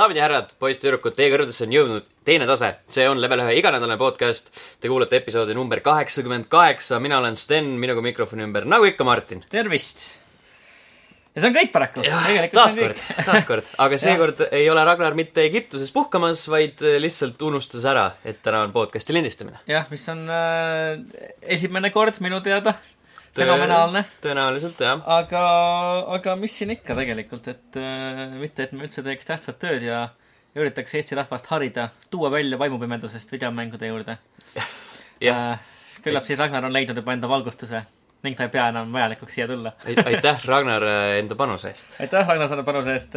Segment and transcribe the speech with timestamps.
[0.00, 3.98] daamid ja härrad, poiss-tüdrukud, teie kõrvadesse on jõudnud teine tase, see on level ühe iganädalane
[4.00, 4.48] podcast.
[4.80, 9.44] Te kuulate episoodi number kaheksakümmend kaheksa, mina olen Sten, minuga mikrofoni ümber, nagu ikka, Martin.
[9.52, 10.06] tervist!
[11.34, 12.04] ja see on kõik paraku.
[12.54, 18.40] taaskord, taaskord, aga seekord ei ole Ragnar mitte Egiptuses puhkamas, vaid lihtsalt unustas ära, et
[18.42, 19.60] täna on podcast'i lindistamine.
[19.68, 20.96] jah, mis on äh,
[21.58, 22.78] esimene kord minu teada.
[23.36, 24.04] fenomenaalne.
[24.24, 25.02] tõenäoliselt jah.
[25.18, 25.42] aga,
[26.16, 30.08] aga mis siin ikka tegelikult, et äh, mitte, et me üldse teeks tähtsat tööd ja
[30.58, 34.18] üritaks Eesti rahvast harida, tuua välja vaimupimedusest videomängude juurde.
[35.28, 35.62] jah,
[36.04, 37.84] küllap siis Ragnar on leidnud juba enda valgustuse
[38.24, 39.72] ning ta ei pea enam vajalikuks siia tulla.
[39.86, 40.84] aitäh, Ragnar,
[41.20, 42.00] enda panuse eest.
[42.04, 43.16] aitäh, Ragnar, selle panuse eest.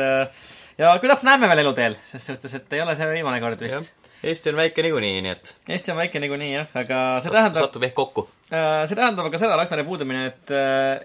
[0.77, 4.02] ja küllap näeme veel eluteel, ses suhtes, et ei ole see viimane kord vist.
[4.23, 7.83] Eesti on väike niikuinii, nii et Eesti on väike niikuinii jah, aga see tähendab, satub
[7.83, 8.21] ehk kokku.
[8.47, 10.53] see tähendab aga seda, Ragnari puudumine, et,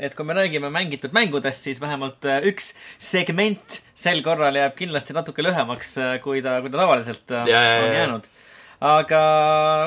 [0.06, 2.70] et kui me räägime mängitud mängudest, siis vähemalt äh, üks
[3.02, 7.80] segment sel korral jääb kindlasti natuke lühemaks, kui ta, kui ta tavaliselt äh, Ja, ja,
[7.82, 8.28] on jäänud.
[8.92, 9.22] aga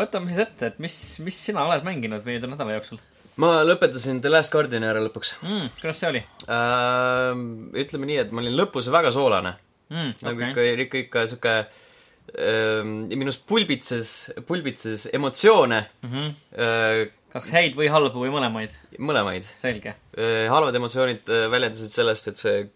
[0.01, 2.99] võtame siis ette, et mis, mis sina oled mänginud möödunud nädala jooksul
[3.39, 5.69] ma lõpetasin The Last Guardiani ära lõpuks mm,?
[5.79, 7.31] kuidas see oli äh,.
[7.85, 9.55] ütleme nii, et ma olin lõpus väga soolane.
[9.87, 10.19] mm,?
[10.27, 10.51] nagu Okay.
[10.51, 11.79] ikka, ikka, ikka sihuke äh,
[13.11, 17.09] minus pulbitses, pulbitses emotsioone Mm -hmm.
[17.31, 18.75] kas häid või halbu või mõlemaid?
[18.99, 19.95] mõlemaid selge.
[20.17, 20.47] äh,.
[20.49, 22.69] halvad emotsioonid äh, väljendusid sellest, et see,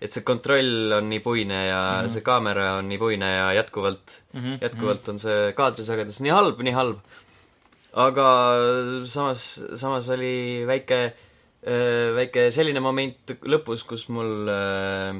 [0.00, 2.12] et see kontroll on nii puine ja mm -hmm.
[2.14, 4.58] see kaamera on nii puine ja jätkuvalt mm, -hmm.
[4.62, 6.98] jätkuvalt on see kaadrisagedus nii halb, nii halb.
[7.92, 8.28] aga
[9.04, 11.14] samas, samas oli väike,
[12.14, 15.16] väike selline moment lõpus, kus mul äh,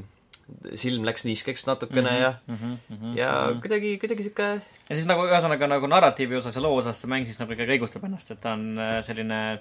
[0.74, 2.22] silm läks niiskeks natukene mm -hmm.
[2.22, 2.96] ja mm.
[2.96, 3.16] -hmm.
[3.18, 4.48] ja kuidagi, kuidagi sihuke
[4.88, 7.78] ja siis nagu ühesõnaga nagu narratiivi osas ja loo osas see mäng siis nagu ikkagi
[7.78, 9.58] õigustab ennast, et ta on äh, selline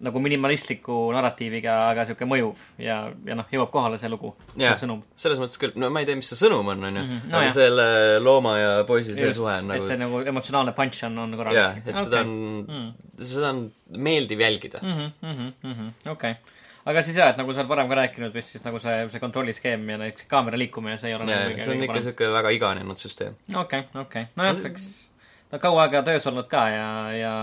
[0.00, 5.02] nagu minimalistliku narratiiviga, aga sihuke mõjuv ja, ja noh, jõuab kohale see lugu, see sõnum.
[5.24, 7.48] selles mõttes küll, no ma ei tea, mis see sõnum on, onju Mhm,, no aga
[7.48, 7.54] jah.
[7.58, 7.86] selle
[8.24, 11.60] looma ja poisi see suhe on et nagu see nagu emotsionaalne punch on, on korralik.
[11.60, 13.60] jah, et seda on, seda on
[14.08, 14.80] meeldiv jälgida.
[14.82, 16.36] Mhm, okei,
[16.88, 19.22] aga siis jah, et nagu sa oled varem ka rääkinud vist, siis nagu see, see
[19.22, 22.54] kontrolliskeem ja näiteks kaamera liikumine, see ei ole ja nagu see on ikka siuke väga
[22.56, 23.36] iganenud süsteem.
[23.62, 24.88] okei, okei, nojah, eks
[25.50, 27.34] ta on kaua aega töös olnud ka ja, ja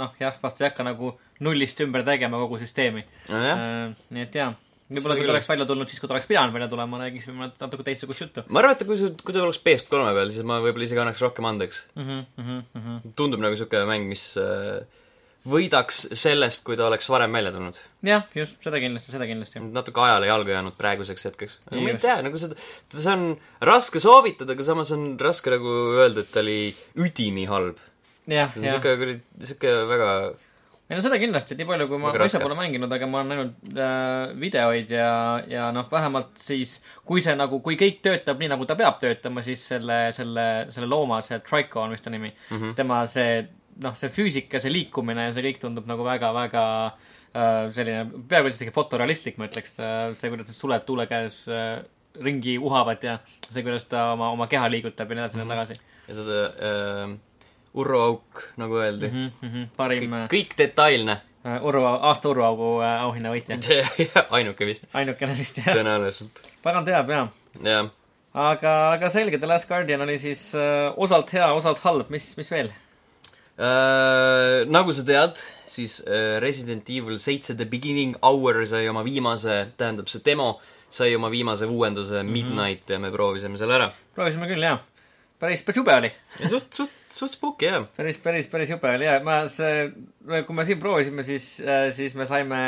[0.00, 1.14] noh, jah, vast ei hakka nagu
[1.44, 3.06] nullist ümber tegema kogu süsteemi.
[3.30, 4.50] nojah, nii et jaa,
[4.90, 7.86] võib-olla kui ta oleks välja tulnud siis, kui ta oleks pidanud välja tulema, räägiksime natuke
[7.86, 10.90] teistsugust juttu ma arvan, et kui see, kui ta oleks PS3 peal, siis ma võib-olla
[10.90, 11.86] isegi annaks rohkem andeks.
[11.94, 12.10] mm.
[12.10, 13.16] -hmm, mm -hmm.
[13.16, 14.82] tundub nagu siuke mäng, mis äh,
[15.48, 17.80] võidaks sellest, kui ta oleks varem välja tulnud.
[18.06, 19.62] jah, just, seda kindlasti, seda kindlasti.
[19.74, 21.58] natuke ajale jalgu jäänud praeguseks hetkeks.
[21.72, 22.56] ma ei tea, nagu seda,
[22.92, 23.26] see on
[23.64, 26.58] raske soovitada, aga samas on raske nagu öelda, et ta oli
[26.96, 27.82] üdini halb.
[28.26, 28.76] jah, jah.
[28.76, 29.20] siuke kuradi,
[29.52, 30.10] siuke väga
[30.84, 32.40] ei no seda kindlasti, nii palju kui ma, raske.
[32.42, 35.12] pole mänginud, aga ma olen näinud äh, videoid ja,
[35.48, 36.74] ja noh, vähemalt siis,
[37.08, 40.88] kui see nagu, kui kõik töötab nii, nagu ta peab töötama, siis selle, selle, selle
[40.90, 42.74] looma, see Trico on vist ta nimi mm, -hmm.
[42.76, 43.46] tema see,
[43.82, 48.74] noh, see füüsika, see liikumine ja see kõik tundub nagu väga-väga äh, selline, peaaegu isegi
[48.74, 51.82] fotorealistlik, ma ütleks, see, kuidas need suled tuule käes äh,
[52.22, 53.18] ringi uhavad ja
[53.48, 56.40] see, kuidas ta oma, oma keha liigutab ja nii edasi ja nii tagasi ja seda
[56.68, 57.14] äh,
[57.74, 59.30] Urro Auk, nagu öeldi mm.
[59.40, 59.48] mm.
[59.48, 59.66] -hmm.
[59.76, 60.24] parim -hmm.
[60.24, 61.20] äh, kõik detailne.
[61.44, 63.58] Urvo, aasta Urvoaugu äh, auhinna võitja.
[64.36, 65.74] ainuke vist, ainukene vist jah.
[65.76, 66.40] tõenäoliselt.
[66.62, 67.28] pagan teab jah.
[67.62, 67.90] jah.
[68.32, 72.50] aga, aga selge, The Last Guardian oli siis äh, osalt hea, osalt halb, mis, mis
[72.50, 72.72] veel?
[73.54, 75.38] Äh, nagu sa tead,
[75.70, 80.56] siis äh, Resident Evil seitse The Beginning Hour sai oma viimase, tähendab see demo,
[80.90, 82.32] sai oma viimase uuenduse Mhm.
[82.34, 83.92] Midnight ja me proovisime selle ära.
[84.16, 84.82] proovisime küll jah.
[85.38, 86.10] päris, päris jube oli.
[86.40, 87.86] ja suht, suht, suht spooky jah.
[87.96, 89.86] päris, päris, päris jube oli ja ma see,
[90.46, 91.48] kui me siin proovisime, siis,
[91.94, 92.60] siis me saime,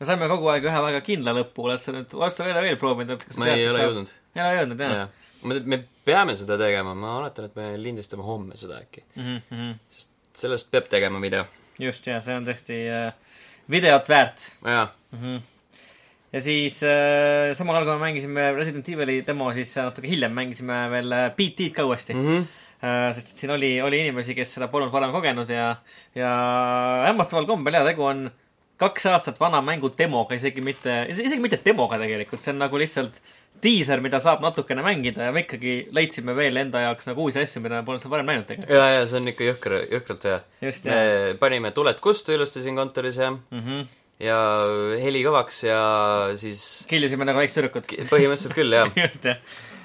[0.00, 2.80] me saime kogu aeg ühe väga kindla lõpu, oled sa nüüd, oled sa veel, veel
[2.80, 4.12] proovinud, et kas ma ei ole jõudnud.
[4.36, 5.20] ei ole jõudnud jah jah.
[5.44, 9.08] me, me peame seda tegema, ma oletan, et me lindistame homme seda äkki.
[9.16, 9.40] mm?
[9.48, 9.78] -hmm.
[9.88, 11.46] sest sellest peab tegema video.
[11.80, 13.40] just ja see on tõesti äh,
[13.70, 14.86] videot väärt jaa.
[15.12, 15.18] mm.
[15.22, 15.40] -hmm.
[16.32, 20.90] ja siis äh, samal ajal, kui me mängisime Resident Evil'i demo, siis natuke hiljem mängisime
[20.90, 22.26] veel äh, It ka uuesti mm.
[22.26, 23.12] -hmm.
[23.12, 25.76] sest siin oli, oli inimesi, kes seda polnud varem kogenud ja,
[26.14, 26.30] ja
[27.06, 28.30] hämmastaval kombel ja tegu on
[28.76, 33.20] kaks aastat vana mängu demoga, isegi mitte, isegi mitte demoga tegelikult, see on nagu lihtsalt
[33.64, 37.62] diiser, mida saab natukene mängida ja me ikkagi leidsime veel enda jaoks nagu uusi asju,
[37.64, 38.76] mida me polnud seal varem näinud tegelikult.
[38.76, 40.40] ja, ja see on ikka jõhker, jõhkralt hea.
[40.88, 41.02] me
[41.40, 43.60] panime tuled kustu ilusti siin kontoris ja, mm.
[43.60, 43.84] -hmm.
[44.24, 44.40] ja
[45.02, 45.78] heli kõvaks ja
[46.40, 47.94] siis killisime nagu väiksed tüdrukud.
[48.12, 48.90] põhimõtteliselt küll jah.
[49.04, 49.40] just, jah.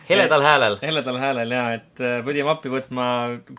[0.09, 0.79] heledal häälel.
[0.83, 3.05] heledal häälel ja, et äh, pidime appi võtma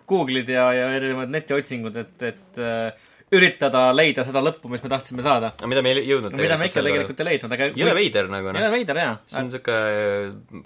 [0.07, 5.23] Google'id ja, ja erinevad netiotsingud, et, et äh, üritada leida seda lõppu, mis me tahtsime
[5.23, 5.53] saada.
[5.55, 8.31] aga mida me ei jõudnud no mida me ikka tegelikult ei leidnud, aga jõle veider
[8.33, 8.73] nagu jõle noh.
[8.75, 9.13] veider jaa.
[9.31, 9.77] see on siuke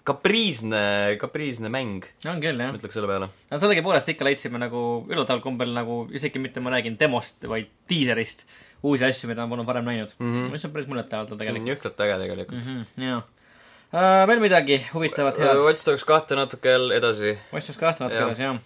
[0.08, 0.84] kapriisne,
[1.20, 2.72] kapriisne mäng, on küll jah.
[2.78, 3.28] ütleks selle peale.
[3.50, 8.46] aga sellegipoolest ikka leidsime nagu üllataval kombel nagu isegi mitte ma räägin demost, vaid diiserist
[8.84, 10.32] uusi asju, mida ma polnud varem näinud mm.
[10.32, 10.50] -hmm.
[10.56, 12.64] mis on päris muljetavaldav see on tegelikult jõhkralt äge tegelikult.
[12.64, 12.80] mm.
[12.80, 14.26] -hmm, jaa uh,.
[14.32, 15.64] veel midagi huvitavat, head?
[15.68, 17.38] Watch Dogs kahte natuke edasi.
[17.52, 18.56] Watch Dogs kahte natuke edasi, jah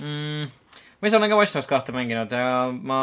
[0.00, 0.52] mm,.
[1.00, 2.98] Ma ise olen ka Watch Dogs kahte mänginud ja ma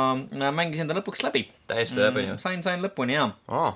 [0.51, 2.37] mängisin ta lõpuks läbi täiesti läbi ju.
[2.41, 3.31] sain, sain lõpuni jaa.
[3.47, 3.73] aa,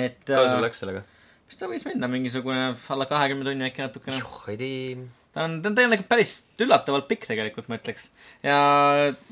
[0.00, 1.04] et sul äh, läks sellega?
[1.50, 4.20] mis ta võis minna, mingisugune alla kahekümne tunni äkki natukene.
[4.60, 5.08] tea.
[5.34, 8.10] ta on, ta on tegelikult päris üllatavalt pikk tegelikult, ma ütleks.
[8.46, 8.60] ja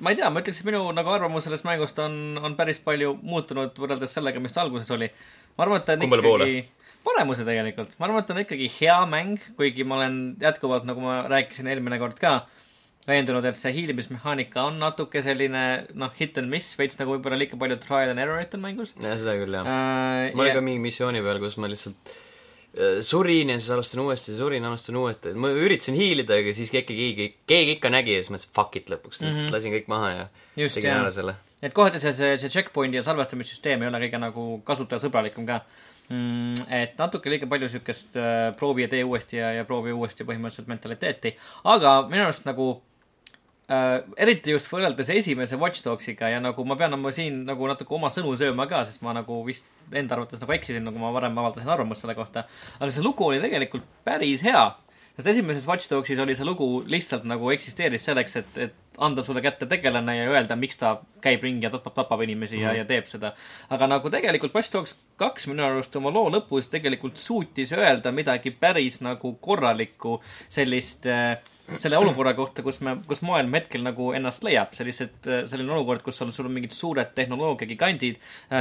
[0.02, 3.14] ma ei tea, ma ütleks, et minu nagu arvamus sellest mängust on, on päris palju
[3.22, 5.10] muutunud võrreldes sellega, mis ta alguses oli.
[5.56, 8.70] ma arvan, et ta on Kummale ikkagi paremuse tegelikult, ma arvan, et ta on ikkagi
[8.80, 12.40] hea mäng, kuigi ma olen jätkuvalt, nagu ma rääkisin eelmine kord ka,
[13.08, 15.64] veendunud, et see hiilimismehaanika on natuke selline
[15.98, 19.16] noh, hit and miss, veits nagu võib-olla liiga palju trial and error'it on mängus jah,
[19.20, 19.68] seda küll jah.
[19.68, 20.32] uh,.
[20.36, 24.36] ma olin ka mingi missiooni peal, kus ma lihtsalt äh, surin ja siis alustan uuesti,
[24.36, 25.34] surin, alustan uuesti.
[25.40, 28.92] ma üritasin hiilida, aga siis keegi, keegi, keegi ikka nägi ja siis mõtlesin fuck it
[28.92, 29.44] lõpuks, lihtsalt mm.
[29.46, 29.56] -hmm.
[29.56, 30.24] lasin kõik maha ja
[30.64, 31.04] Just, tegin jah.
[31.06, 31.36] ära selle.
[31.62, 35.62] et kohati see, see, see checkpoint'i ja salvestamissüsteem ei ole kõige nagu kasutajasõbralikum ka
[36.12, 36.68] mm,.
[36.72, 40.68] et natuke liiga palju siukest äh, proovi ja tee uuesti ja, ja proovi uuesti põhimõtteliselt
[40.70, 41.34] mentaliteeti.
[41.72, 42.70] aga minu arust nagu
[43.72, 47.94] äh, eriti just võrreldes esimese Watch Dogsiga ja nagu ma pean oma siin nagu natuke
[47.94, 51.38] oma sõnu sööma ka, sest ma nagu vist enda arvates nagu eksisin, nagu ma varem
[51.38, 52.46] avaldasin arvamust selle kohta.
[52.78, 54.66] aga see lugu oli tegelikult päris hea
[55.18, 59.42] sest esimeses Watch Dogsis oli see lugu lihtsalt nagu eksisteeris selleks, et, et anda sulle
[59.42, 60.92] kätte tegelane ja öelda, miks ta
[61.22, 62.62] käib ringi ja tapab, tapab inimesi mm.
[62.62, 63.32] ja, ja teeb seda.
[63.74, 68.54] aga nagu tegelikult Watch Dogs kaks minu arust oma loo lõpus tegelikult suutis öelda midagi
[68.54, 70.20] päris nagu korralikku
[70.54, 71.34] sellist äh,
[71.76, 75.18] selle olukorra kohta, kus me, kus maailm hetkel nagu ennast leiab, sellised,
[75.50, 78.20] selline olukord, kus on sul on mingid suured tehnoloogiagigandid,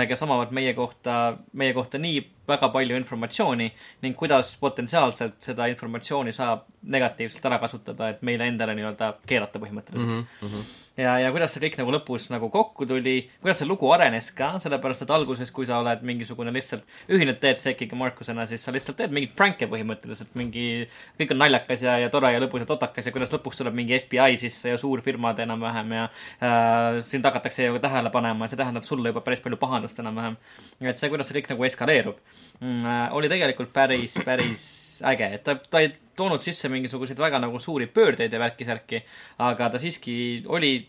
[0.09, 3.69] kes omavad meie kohta, meie kohta nii väga palju informatsiooni
[4.03, 10.13] ning kuidas potentsiaalselt seda informatsiooni saab negatiivselt ära kasutada, et meile endale nii-öelda keerata põhimõtteliselt
[10.13, 10.27] mm.
[10.43, 10.67] -hmm.
[10.97, 14.53] ja, ja kuidas see kõik nagu lõpus nagu kokku tuli, kuidas see lugu arenes ka,
[14.63, 18.97] sellepärast et alguses, kui sa oled mingisugune lihtsalt, ühined Dead Sekiga Markusena, siis sa lihtsalt
[19.01, 20.87] teed mingeid prank'e põhimõtteliselt, mingi,
[21.19, 23.99] kõik on naljakas ja, ja tore ja lõbus ja totakas ja kuidas lõpuks tuleb mingi
[24.01, 28.87] FBI sisse ja suurfirmad enam-vähem ja äh, sind hakatakse ju tähele panema ja see tähendab
[28.87, 30.41] sulle juba päris palju pahandust enam-vähem.
[30.81, 32.19] et see, kuidas see kõik nagu eskaleerub
[32.59, 37.39] mm,, äh, oli tegelikult päris, päris äge, et ta, ta ei toonud sisse mingisuguseid väga
[37.43, 39.03] nagu suuri pöördeid ja värki-särki,
[39.45, 40.17] aga ta siiski
[40.47, 40.79] oli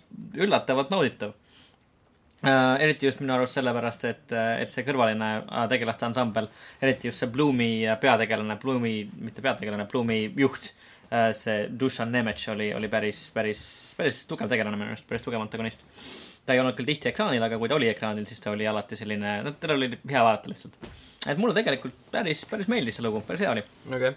[0.41, 1.37] üllatavalt nauditav
[2.39, 4.33] Uh, eriti just minu arust sellepärast, et,
[4.63, 6.47] et see kõrvaline uh, tegelaste ansambel,
[6.79, 8.93] eriti just see Bloomi uh, peategelane, Bloomi,
[9.27, 13.65] mitte peategelane, Bloomi juht uh,, see Dušan Nemec oli, oli päris, päris,
[13.99, 15.83] päris tugev tegelane minu arust, päris tugev antagonist.
[16.49, 18.97] Ta ei olnud küll tihti ekraanil, aga kui ta oli ekraanil, siis ta oli alati
[18.97, 20.81] selline, no teda oli hea vaadata lihtsalt.
[21.27, 23.65] et mulle tegelikult päris, päris meeldis see lugu, päris hea oli.
[23.91, 24.17] okei okay..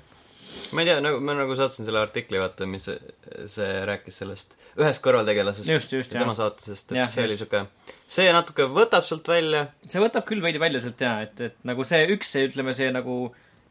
[0.72, 5.04] ma ei tea, nagu ma nagu saatsin selle artikli, vaata, mis see, rääkis sellest ühest
[5.04, 7.28] kõrvaltegelasest Just, just, ja tema saatusest, et ja, see just.
[7.28, 11.44] oli siuke, see natuke võtab sealt välja, see võtab küll veidi välja sealt jaa, et,
[11.50, 13.18] et nagu see üks, see ütleme, see nagu,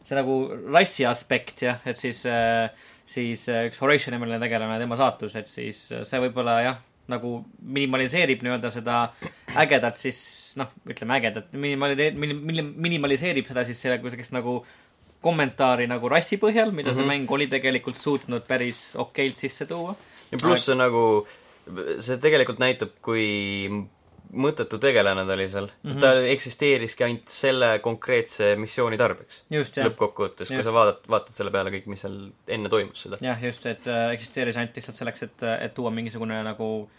[0.04, 0.36] see nagu
[0.68, 2.20] rassi aspekt jah, et siis,
[3.08, 7.40] siis äh, üks Horatio nimeline tegelane, tema saatus, et siis äh, see võib-olla jah, nagu
[7.78, 9.00] minimaliseerib nii-öelda seda
[9.60, 10.20] ägedat siis
[10.60, 14.60] noh, ütleme ägedat, minimali-, minim-, minimaliseerib seda siis sellega sellist nagu
[15.20, 16.96] kommentaari nagu rassi põhjal, mida mm -hmm.
[16.96, 19.94] see mäng oli tegelikult suutnud päris okeilt sisse tuua.
[20.32, 21.26] ja pluss see nagu,
[21.98, 23.26] see tegelikult näitab, kui
[24.30, 25.90] mõttetu tegelane ta oli seal mm.
[25.90, 26.00] -hmm.
[26.00, 29.42] ta eksisteeriski ainult selle konkreetse missiooni tarbeks.
[29.50, 32.16] lõppkokkuvõttes, kui sa vaatad, vaatad selle peale kõik, mis seal
[32.48, 33.18] enne toimus seda.
[33.20, 36.90] jah, just, et äh, eksisteeris ainult lihtsalt selleks, et, et tuua mingisugune nagu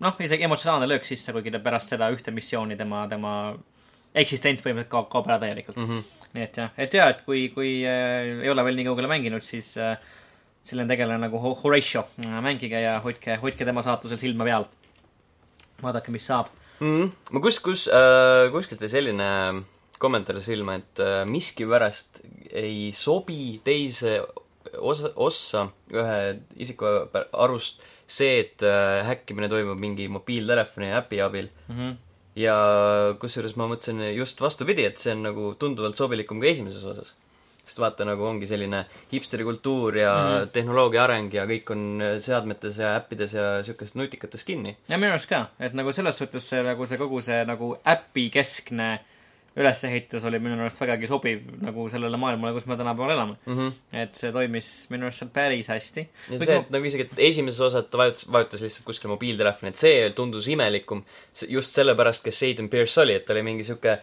[0.00, 3.34] noh, isegi emotsionaalne löök sisse, kuigi ta pärast seda ühte missiooni tema, tema
[4.14, 5.90] eksistents põhimõtteliselt kaob, kaob ära täielikult mm.
[5.90, 6.24] -hmm.
[6.34, 9.44] nii et jah, et jaa, et kui, kui äh, ei ole veel nii kaugele mänginud,
[9.46, 9.96] siis äh,
[10.66, 12.04] selline tegelane nagu Ho- Horatio,
[12.42, 14.64] mängige ja hoidke, hoidke tema saatusel silma peal.
[15.82, 16.46] vaadake, mis saab.
[16.80, 16.96] mm.
[17.02, 17.10] -hmm.
[17.30, 19.62] ma kus, kus äh,, kuskilt jäi selline
[19.98, 22.20] kommentaar silma, et äh, miskipärast
[22.52, 24.20] ei sobi teise
[24.78, 31.50] osa, ossa ühe isiku pär- arust see, et äh, häkkimine toimub mingi mobiiltelefoni äpi abil
[31.68, 31.96] Mm -hmm.
[32.36, 32.54] ja
[33.20, 37.14] kusjuures ma mõtlesin just vastupidi, et see on nagu tunduvalt sobilikum ka esimeses osas.
[37.64, 40.50] sest vaata, nagu ongi selline hipsteri kultuur ja mm -hmm.
[40.52, 44.76] tehnoloogia areng ja kõik on seadmetes ja äppides ja siukestes nutikates kinni.
[44.88, 48.30] ja minu arust ka, et nagu selles suhtes see nagu see kogu see nagu äpi
[49.50, 53.36] keskne ülesehitus oli minu arust vägagi sobiv nagu sellele maailmale, kus me tänapäeval elame.
[53.46, 53.58] mm.
[53.58, 53.72] -hmm.
[53.92, 56.08] et see toimis minu arust seal päris hästi.
[56.30, 59.76] ja see, et nagu isegi, et esimeses osas ta vajutas, vajutas lihtsalt kuskil mobiiltelefoni, et
[59.76, 61.04] see tundus imelikum
[61.48, 63.98] just sellepärast, kes Aiden Pierce oli, et ta oli mingi sihuke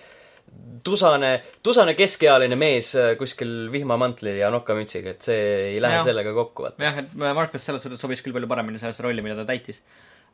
[0.83, 6.05] tusane, tusane keskealine mees äh, kuskil vihmamantli ja nokamütsiga, et see ei lähe Jah.
[6.05, 6.83] sellega kokku, vaata.
[6.83, 9.81] jah, et Marcus selles suhtes sobis küll palju paremini sellesse rolli, mida ta täitis.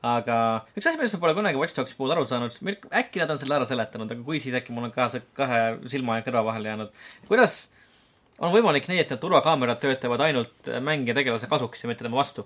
[0.04, 0.38] Aga
[0.76, 2.56] üks asi, millest ma pole kunagi Watch Dogsi puhul aru saanud,
[3.02, 5.62] äkki nad on selle ära seletanud, aga kui, siis äkki mul on ka see kahe
[5.92, 6.92] silma ja kõrva vahele jäänud.
[7.30, 7.62] kuidas
[8.44, 12.46] on võimalik nii, et need turvakaamerad töötavad ainult mängija tegelase kasuks ja mitte tema vastu?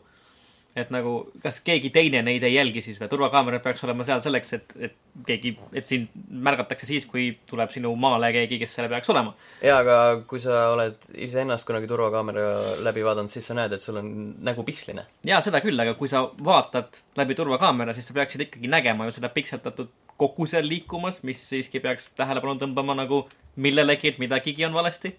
[0.77, 3.10] Et nagu, kas keegi teine neid ei jälgi siis või?
[3.12, 4.96] turvakaamerad peaks olema seal selleks, et, et
[5.27, 6.12] keegi, et sind
[6.48, 9.34] märgatakse siis, kui tuleb sinu maale keegi, kes selle peaks olema.
[9.65, 9.98] jaa, aga
[10.29, 12.48] kui sa oled iseennast kunagi turvakaamera
[12.86, 14.12] läbi vaadanud, siis sa näed, et sul on
[14.46, 15.07] nägu piksline.
[15.27, 19.17] jaa, seda küll, aga kui sa vaatad läbi turvakaamera, siis sa peaksid ikkagi nägema ju
[19.17, 23.25] seda pikseldatud kogu seal liikumas, mis siiski peaks tähelepanu tõmbama nagu
[23.62, 25.13] millelegi, et midagigi on valesti.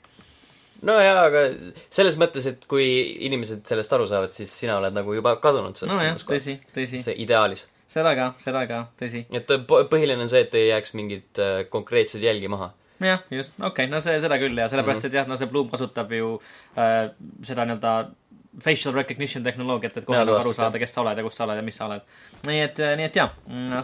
[0.87, 1.45] No jaa, aga
[1.91, 2.87] selles mõttes, et kui
[3.27, 6.27] inimesed sellest aru saavad, siis sina oled nagu juba kadunud selles kohas.
[6.29, 7.03] tõsi, tõsi.
[7.07, 7.67] see ideaalis.
[7.91, 9.25] seda ka, seda ka, tõsi.
[9.35, 12.71] et po- põhiline on see, et ei jääks mingit äh, konkreetset jälgi maha.
[13.03, 15.71] jah, just, okei okay,, no see, seda küll ja sellepärast, et jah, no see Bloom
[15.73, 16.37] kasutab ju
[16.79, 17.11] äh,
[17.47, 17.99] seda nii-öelda
[18.63, 21.61] facial recognition tehnoloogiat, et kohe nagu aru saada, kes sa oled ja kus sa oled
[21.61, 22.07] ja mis sa oled.
[22.49, 23.35] nii et, nii et jah,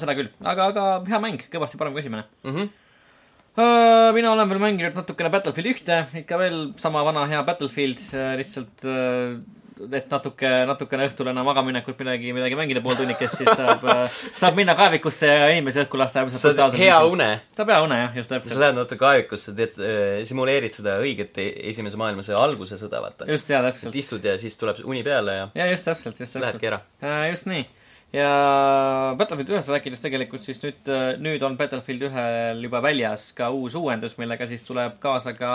[0.03, 2.27] seda küll, aga, aga hea mäng, kõvasti parem kui esimene.
[2.43, 2.57] mm.
[2.57, 2.73] -hmm.
[3.55, 8.01] Uh, mina olen veel mänginud natukene Battlefield ühte, ikka veel sama vana hea Battlefield,
[8.41, 9.37] lihtsalt uh,
[9.95, 13.85] et natuke, natukene õhtul enne magaminekut midagi, midagi mängida pool tunnikest, siis saab
[14.41, 16.25] saab minna kaevikusse ja inimesi õhku lasta.
[16.31, 16.99] sa oled hea.
[17.11, 17.29] une.
[17.59, 18.61] saab hea une jah, just sa täpselt.
[18.63, 19.79] lähed natuke aevikusse, teed,
[20.31, 23.31] simuleerid seda õiget e- esimese maailmasõja alguse sõda, vaata.
[23.31, 23.99] just jaa, täpselt.
[23.99, 26.71] istud ja siis tuleb uni peale ja ja just täpselt, just täpselt lähedki.
[26.71, 27.25] ära.
[27.31, 27.67] just nii.
[28.15, 30.93] Ja Battlefield ühest rääkides tegelikult siis nüüd,
[31.23, 35.55] nüüd on Battlefield ühel juba väljas ka uus uuendus, millega siis tuleb kaasa ka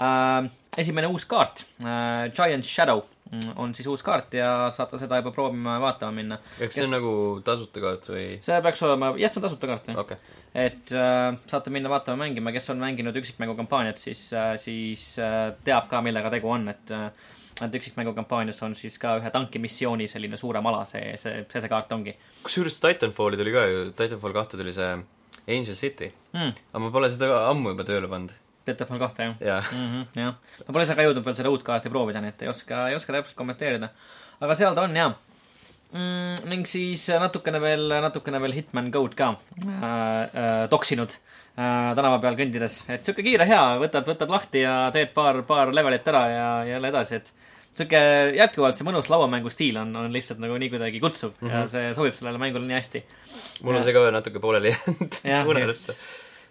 [0.00, 2.30] äh, esimene uus kaart äh,.
[2.36, 6.38] Giant Shadow mm, on siis uus kaart ja saate seda juba proovima ja vaatama minna.
[6.58, 7.14] kas see on nagu
[7.46, 8.26] tasuta kaart või?
[8.44, 10.00] see peaks olema, jah, see on tasuta kaart, jah.
[10.04, 10.38] okei.
[10.66, 15.52] et äh, saate minna vaatama, mängima, kes on mänginud üksikmängu kampaaniat, siis äh,, siis äh,
[15.66, 17.10] teab ka, millega tegu on, et äh,
[17.66, 21.72] et üksikmängu kampaanias on siis ka ühe tankimissiooni selline suurem ala, see, see, see see
[21.72, 24.92] kaart ongi kusjuures Titanfalli tuli ka ju, Titanfall kahte tuli see
[25.48, 26.12] Angel City.
[26.32, 26.52] mm,.
[26.72, 28.36] aga ma pole seda ammu juba tööle pannud.
[28.66, 29.62] Battlefield kahte, jah jaa.
[29.72, 29.88] mm.
[29.88, 32.52] -hmm, jah, ma pole ise ka jõudnud veel seda uut kaarti proovida, nii et ei
[32.52, 33.90] oska, ei oska täpselt kommenteerida.
[34.40, 35.08] aga seal ta on ja
[35.92, 36.48] mm,.
[36.50, 42.38] ning siis natukene veel, natukene veel Hitman Go'd ka äh, äh, toksinud äh, tänava peal
[42.38, 46.48] kõndides, et sihuke kiire hea, võtad, võtad lahti ja teed paar, paar levelit ära ja,
[46.64, 47.32] ja jälle edasi, et
[47.76, 48.00] sihuke
[48.36, 51.54] jätkuvalt see mõnus lauamängu stiil on, on lihtsalt nagu nii kuidagi kutsuv mm -hmm.
[51.54, 53.04] ja see sobib sellele mängule nii hästi.
[53.62, 55.94] mul on see ka natuke pooleli jäänud Jah, unelusse.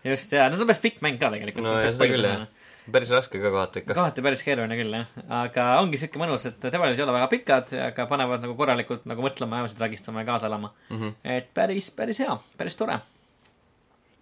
[0.04, 1.66] just ja, no see on päris pikk mäng ka tegelikult.
[1.66, 2.48] no ja seda küll jah.
[2.92, 3.98] päris raske ka kohati ikka.
[4.00, 5.08] kohati päris keeruline küll jah,
[5.42, 9.26] aga ongi siuke mõnus, et levelid ei ole väga pikad, aga panevad nagu korralikult nagu
[9.28, 10.96] mõtlema, ajasid tragistama ja kaasa elama mm.
[10.96, 11.08] Mhm.
[11.08, 11.38] -hmm.
[11.38, 13.00] et päris, päris hea, päris tore.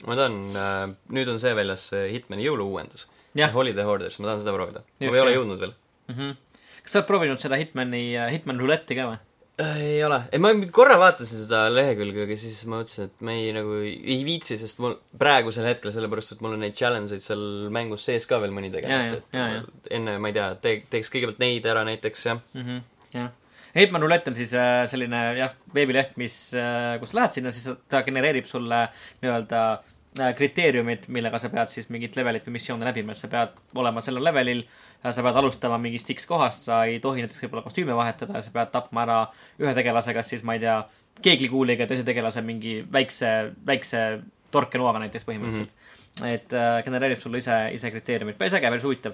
[0.08, 3.08] ma tahan äh,, nüüd on see väljas, see Hitmani jõuluuuendus.
[3.38, 3.54] Jah.
[3.54, 4.82] Holiday Hoarders, ma tahan seda proovida.
[5.00, 5.38] ma ei ole jah.
[5.38, 5.74] jõudnud veel.
[6.08, 6.36] Mm -hmm.
[6.88, 9.18] Kas sa oled proovinud seda Hitmani, Hitman Roulette'i ka või?
[9.58, 13.50] ei ole, ei ma korra vaatasin seda lehekülge, aga siis ma mõtlesin, et ma ei
[13.56, 17.42] nagu ei viitsi, sest mul praegusel hetkel, sellepärast et mul on neid challenge eid seal
[17.74, 19.64] mängus sees ka veel mõni Ja, ja, tegemata, ja, ja.
[19.66, 22.62] et enne ma ei tea, te-, teeks kõigepealt neid ära näiteks ja mm.
[22.62, 22.86] -hmm.
[23.18, 23.34] jah.
[23.78, 28.04] Hitman Roulette on siis äh, selline jah, veebileht, mis äh,, kus lähed sinna, siis ta
[28.06, 28.88] genereerib sulle
[29.24, 29.97] nii-öelda äh,
[30.38, 34.24] kriteeriumid, millega sa pead siis mingit levelit või missioone läbima, et sa pead olema sellel
[34.26, 34.64] levelil,
[35.04, 38.72] sa pead alustama mingist X kohast, sa ei tohi näiteks võib-olla kostüüme vahetada, sa pead
[38.74, 39.20] tapma ära
[39.62, 40.80] ühe tegelase, kas siis ma ei tea,
[41.22, 43.32] keeglikuuliga ja teise tegelase mingi väikse,
[43.66, 44.04] väikse
[44.54, 46.24] torkenoaga näiteks põhimõtteliselt mm.
[46.24, 46.34] -hmm.
[46.34, 49.14] et äh, genereerib sulle ise, ise kriteeriumid, päris äge, päris huvitav.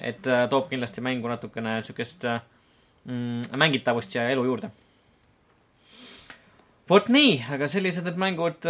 [0.00, 2.40] et äh, toob kindlasti mängu natukene siukest äh,
[3.04, 4.70] mm, mängitavust ja elu juurde.
[6.90, 8.66] vot nii, aga sellised need mängud,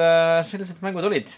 [0.47, 1.35] sellised mängud olid.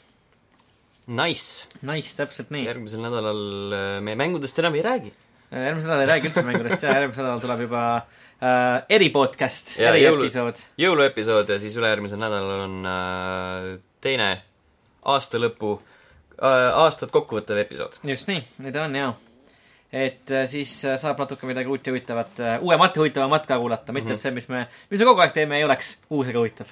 [1.06, 1.68] nice.
[1.86, 2.64] Nice, täpselt nii.
[2.66, 3.40] järgmisel nädalal
[3.76, 5.12] äh, me mängudest enam ei räägi.
[5.52, 10.24] järgmisel nädalal ei räägi üldse mängudest ja järgmisel nädalal tuleb juba äh, eripodcast, Ja jõulu-
[10.26, 10.62] eriepisood.
[10.82, 13.68] jõuluepisood ja siis ülejärgmisel nädalal on äh,
[14.00, 14.30] teine
[15.06, 15.76] aastalõpu
[16.42, 18.00] äh,, aastat kokkuvõttev episood.
[18.04, 19.12] just nii, nii ta on jaa.
[19.92, 23.92] et äh, siis äh, saab natuke midagi uut ja huvitavat, uuemat ja huvitavamat ka kuulata,
[23.94, 24.18] mitte Mhm.
[24.18, 26.66] et see, mis me, mis me kogu aeg teeme, ei oleks uus ega huvitav.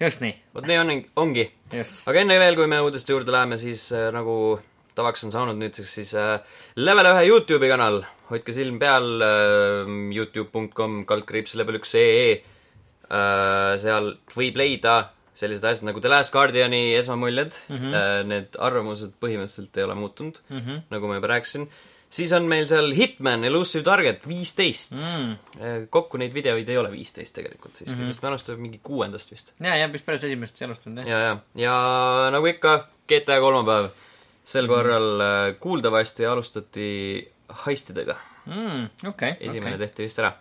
[0.00, 1.48] Just nii, vot nii on, ongi.
[1.72, 4.58] aga enne veel, kui me uudiste juurde läheme, siis äh, nagu
[4.94, 6.38] tavaks on saanud nüüdseks, siis äh,
[6.80, 13.74] Level ühe Youtube'i kanal, hoidke silm peal äh,, Youtube.com kaldkriips level üks ee äh,.
[13.80, 18.28] sealt võib leida sellised asjad nagu The Last Guardiani esmamuljed mm, -hmm.
[18.30, 20.84] need arvamused põhimõtteliselt ei ole muutunud mm, -hmm.
[20.94, 21.66] nagu ma juba rääkisin.
[22.14, 25.88] Siis on meil seal Hitman Elusive Target viisteist mm..
[25.94, 28.12] kokku neid videoid ei ole viisteist tegelikult siiski mm, -hmm.
[28.12, 29.54] sest me alustame mingi kuuendast vist.
[29.60, 31.08] ja, ja vist päris esimesest ei alustanud, jah.
[31.10, 32.76] ja, ja, ja nagu ikka,
[33.08, 33.90] GTA kolmapäev.
[34.44, 35.58] sel korral mm -hmm.
[35.60, 36.88] kuuldavasti alustati
[37.66, 38.16] heistidega
[38.46, 38.88] mm,.
[39.08, 39.86] okei okay,, esimene okay.
[39.86, 40.32] tehti vist ära.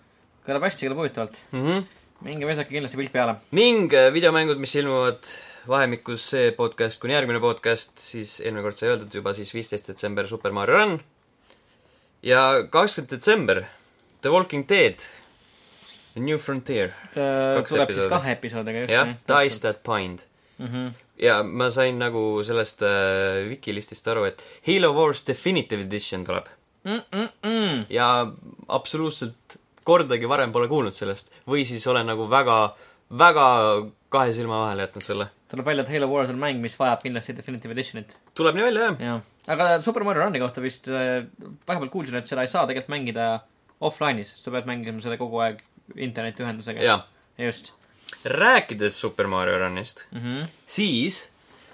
[0.47, 1.67] kõlab hästi, kõlab huvitavalt mm.
[1.67, 1.83] -hmm
[2.23, 3.35] minge visake kindlasti pilk peale.
[3.51, 5.27] ning äh, videomängud, mis ilmuvad
[5.67, 10.27] vahemikus see podcast kuni järgmine podcast, siis eelmine kord sai öeldud juba siis viisteist detsember
[10.27, 10.95] Super Mario Run.
[12.23, 13.63] Ja kakskümmend detsember
[14.23, 14.99] The Walking Dead,
[16.13, 16.93] The New Frontier.
[17.13, 17.93] tuleb episoodi.
[17.93, 18.93] siis kahe episoodiga just.
[18.93, 20.25] jah, Dice That Bind
[20.57, 20.67] mm.
[20.67, 20.91] -hmm.
[21.17, 26.47] ja ma sain nagu sellest äh, Wikilistist aru, et Halo Wars Definitive Edition tuleb
[26.83, 27.01] mm.
[27.11, 28.31] -mm ja
[28.67, 32.75] absoluutselt kordagi varem pole kuulnud sellest või siis olen nagu väga,
[33.19, 33.47] väga
[34.09, 35.27] kahe silma vahele jätnud selle.
[35.51, 38.15] tuleb välja, et Halo Wars on mäng, mis vajab kindlasti Definitive Editionit.
[38.33, 39.01] tuleb nii välja, jah.
[39.01, 41.25] jah, aga Super Mario Run'i kohta vist äh,
[41.67, 43.27] vahepeal kuulsin, et seda ei saa tegelikult mängida
[43.83, 45.61] offline'is, sa pead mängima selle kogu aeg
[45.95, 47.03] internetiühendusega.
[47.37, 47.73] just.
[48.23, 50.49] rääkides Super Mario Run'ist mm, -hmm.
[50.65, 51.29] siis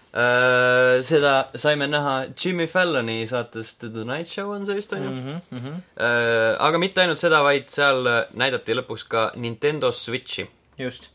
[0.10, 5.10] Uh, seda saime näha Jimmy Falloni saatest The Tonight Show on see vist, on ju
[5.10, 5.20] mm?
[5.28, 5.76] -hmm, mm -hmm.
[5.76, 10.50] Uh, aga mitte ainult seda, vaid seal näidati lõpuks ka Nintendo Switchi.
[10.80, 11.10] just.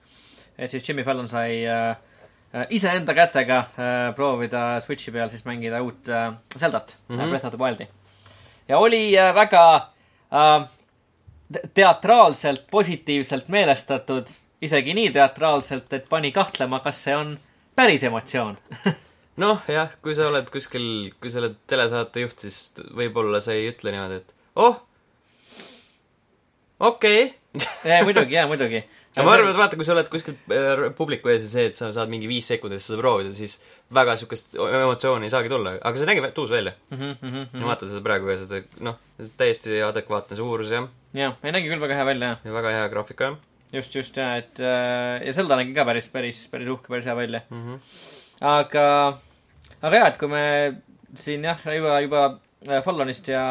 [0.58, 1.96] et siis Jimmy Fallon sai uh,
[2.70, 7.28] iseenda kätega uh, proovida Switchi peal siis mängida uut uh, Zeldat mm, -hmm.
[7.30, 7.88] Breath of the Wildi.
[8.68, 9.64] ja oli väga
[11.74, 14.26] teatraalselt, positiivselt meelestatud,
[14.62, 17.38] isegi nii teatraalselt, et pani kahtlema, kas see on
[17.76, 18.56] päris emotsioon
[19.42, 23.68] noh, jah, kui sa oled kuskil, kui sa oled telesaate juht, siis võib-olla sa ei
[23.72, 24.78] ütle niimoodi, et oh,
[26.78, 27.34] okei okay.
[27.90, 28.82] jaa, muidugi, jaa, muidugi.
[29.14, 31.78] Ja ma arvan, et vaata, kui sa oled kuskil äh, publiku ees ja see, et
[31.78, 33.60] sa saad mingi viis sekundit seda proovida, siis
[33.94, 36.98] väga siukest emotsiooni ei saagi tulla, aga see nägi tuus välja mm.
[36.98, 37.60] -hmm, mm -hmm.
[37.60, 39.00] ma vaatan seda praegu ja seda, noh,
[39.36, 40.88] täiesti adekvaatne suurus, jah.
[41.14, 42.38] jah, ei nägi küll väga hea välja, jah.
[42.44, 43.36] ja väga hea graafika, jah
[43.72, 47.16] just, just ja, et äh, ja Zelda nägi ka päris, päris, päris uhke, päris hea
[47.16, 47.62] välja mm.
[47.62, 47.78] -hmm.
[48.40, 49.18] aga,
[49.82, 50.44] aga jaa, et kui me
[51.14, 52.24] siin jah, juba, juba
[52.68, 53.44] äh, Fallonist ja,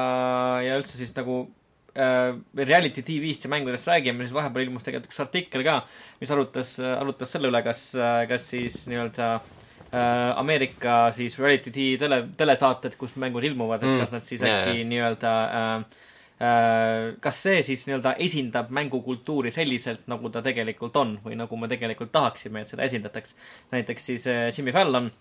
[0.63, 1.48] ja üldse siis nagu
[1.93, 5.75] reality TV-st ja mängudest räägime, siis vahepeal ilmus tegelikult üks artikkel ka,
[6.21, 7.84] mis arutas, arutas selle üle, kas,
[8.29, 14.01] kas siis nii-öelda äh, Ameerika siis reality TV tele, telesaated, kus mängud ilmuvad, et mm.
[14.01, 14.89] kas nad siis äkki yeah.
[14.89, 16.01] nii-öelda äh,
[16.43, 21.69] Äh, kas see siis nii-öelda esindab mängukultuuri selliselt, nagu ta tegelikult on või nagu me
[21.71, 23.36] tegelikult tahaksime, et seda esindataks.
[23.71, 25.12] näiteks siis äh, Jimmy Fallon,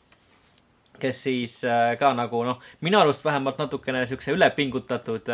[0.99, 5.29] kes siis äh, ka nagu noh, minu arust vähemalt natukene siukse ülepingutatud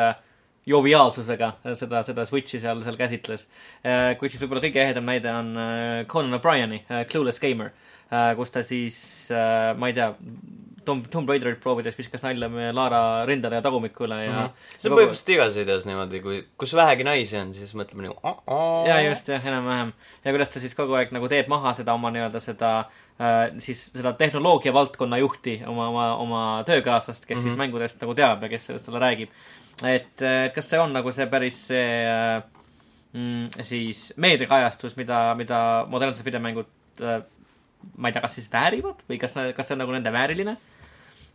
[0.66, 3.47] joviaalsusega seda, seda Switchi seal, seal käsitles.
[4.18, 5.55] kuid siis võib-olla kõige ehedam näide on
[6.09, 7.71] Conan O'Brieni Clueless Gamer,
[8.37, 8.99] kus ta siis,
[9.79, 10.11] ma ei tea,
[10.88, 14.38] Tom, Tomb Raiderit proovides viskas nalja meie Laara rindele ja tagumikule ja mm.
[14.38, 14.79] -hmm.
[14.79, 18.38] see on põhimõtteliselt igas videos niimoodi, kui, kus vähegi naisi on, siis mõtleme nagu oh,
[18.47, 18.87] oh.
[18.88, 19.92] ja just, jah, enam-vähem.
[20.25, 23.85] ja kuidas ta siis kogu aeg nagu teeb maha seda oma nii-öelda seda äh, siis
[23.92, 27.49] seda tehnoloogia valdkonna juhti, oma, oma, oma töökaaslast, kes mm -hmm.
[27.49, 29.29] siis mängudest nagu teab ja kes sellest talle räägib.
[29.87, 32.41] Et, et kas see on nagu see päris see äh,
[33.12, 35.61] mm, siis meediakajastus, mida, mida
[35.91, 37.23] modernsed videomängud äh,
[37.97, 40.57] ma ei tea, kas siis väärivad või kas, kas see on nagu nende vääriline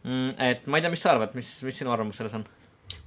[0.04, 2.44] Mm, et ma ei tea, mis sa arvad, mis, mis sinu arvamus selles on?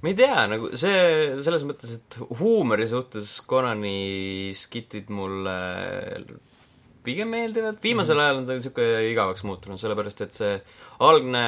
[0.01, 1.01] ma ei tea, nagu see,
[1.45, 5.53] selles mõttes, et huumori suhtes Konani skitid mulle
[7.05, 8.23] pigem meeldivad, viimasel mm.
[8.23, 10.55] ajal on ta niisugune igavaks muutunud, sellepärast et see
[11.05, 11.45] algne,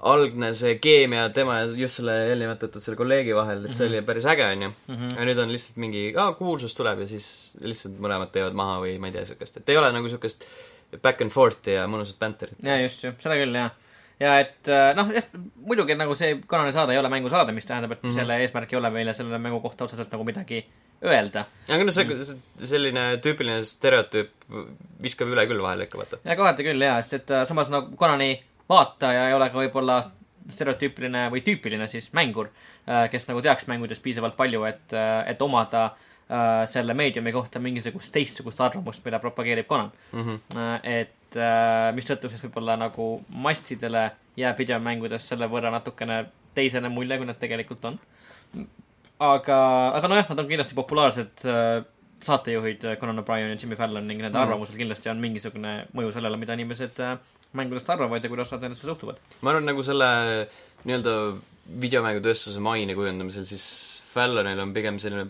[0.00, 3.98] algne see keemia tema ja just selle eelnimetatud selle kolleegi vahel, et see mm -hmm.
[3.98, 4.72] oli päris äge, onju.
[4.88, 5.14] Mhm.
[5.18, 8.98] ja nüüd on lihtsalt mingi, aa, kuulsus tuleb ja siis lihtsalt mõlemad teevad maha või
[8.98, 10.44] ma ei tea, niisugust, et ei ole nagu niisugust
[11.02, 12.56] back and forth'i ja mõnusat banterit.
[12.62, 13.70] jaa, just, jah, seda küll, jah
[14.20, 15.26] ja et äh, noh, jah,
[15.64, 18.14] muidugi nagu see Konani saade ei ole mängusaade, mis tähendab, et mm -hmm.
[18.14, 20.64] selle eesmärk ei ole meile selle mängu kohta otseselt nagu midagi
[21.04, 21.44] öelda.
[21.68, 22.36] aga noh, see,
[22.72, 24.30] selline tüüpiline stereotüüp
[25.02, 26.20] viskab üle küll vahel ikka, vaata.
[26.24, 28.34] ja kohati küll, jaa, sest et äh, samas nagu Konani
[28.70, 30.00] vaataja ei ole ka võib-olla
[30.50, 32.48] stereotüüpiline või tüüpiline siis mängur,
[32.88, 37.60] äh, kes nagu teaks mängudest piisavalt palju, et, et omada äh, äh, selle meediumi kohta
[37.62, 40.20] mingisugust teistsugust arvamust, mida propageerib Conan mm.
[40.22, 40.80] -hmm.
[40.82, 47.26] et äh, mistõttu siis võib-olla nagu massidele jääb videomängudest selle võrra natukene teisene mulje, kui
[47.26, 47.98] nad tegelikult on.
[49.18, 49.56] aga,
[49.96, 51.84] aga nojah, nad on kindlasti populaarsed äh,
[52.22, 54.42] saatejuhid äh, Conan O'Brien ja Jimmy Fallon ning nende mm.
[54.42, 57.18] arvamusel kindlasti on mingisugune mõju sellele, mida inimesed äh,
[57.56, 59.18] mängudest arvavad ja kuidas nad endasse suhtuvad.
[59.40, 60.10] ma arvan, nagu selle
[60.84, 61.14] nii-öelda
[61.80, 63.64] videomängutööstuse maine kujundamisel, siis
[64.10, 65.28] Fallonil on pigem selline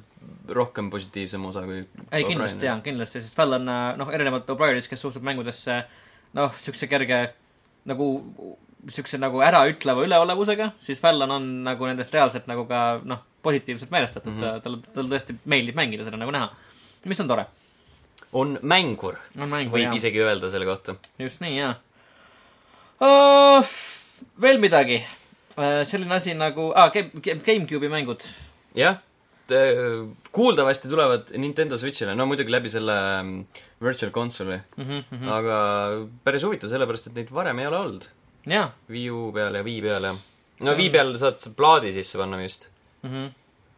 [0.56, 3.68] rohkem positiivsem osa kui ei, kindlasti jaa, kindlasti, sest Fallon,
[4.00, 5.83] noh, erinevalt O'Brienist, kes suhtub mängudesse
[6.38, 7.20] noh, siukse kerge
[7.90, 8.09] nagu
[8.90, 14.33] siukse nagu äraütleva üleolevusega, siis Fallon on nagu nendest reaalselt nagu ka noh, positiivselt meelestatud
[14.33, 14.40] mm.
[14.40, 14.64] -hmm.
[14.64, 16.48] talle, talle tõesti meeldib mängida seda nagu näha.
[17.04, 17.46] mis on tore,
[18.33, 20.96] on mängur, on mängu võib jaa, isegi öelda selle kohta.
[21.18, 21.74] just nii jaa
[23.00, 23.76] uh,.
[24.40, 25.00] veel midagi
[25.56, 28.24] uh,, selline asi nagu ah,, GameCube'i mängud
[28.76, 29.00] jah,
[30.32, 34.84] kuuldavasti tulevad Nintendo Switch'ile, no muidugi läbi selle mm, Virtual Console'i, mm.
[34.84, 35.32] -hmm, mm -hmm.
[35.32, 35.56] aga
[36.24, 38.04] päris huvitav, sellepärast et neid varem ei ole olnud.
[38.90, 40.14] Wii U peal ja Wii peal ja
[40.60, 42.68] no Wii peal saad sa plaadi sisse panna vist,
[43.02, 43.30] mm, -hmm.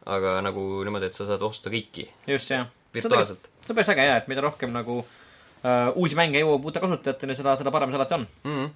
[0.07, 2.67] aga nagu niimoodi, et sa saad osta kõiki just jah.
[2.95, 6.81] virtuaalselt see on päris äge jaa, et mida rohkem nagu uh, uusi mänge jõuab uute
[6.81, 8.27] kasutajateni, seda, seda parem see alati on.
[8.45, 8.57] mm.
[8.57, 8.71] -hmm.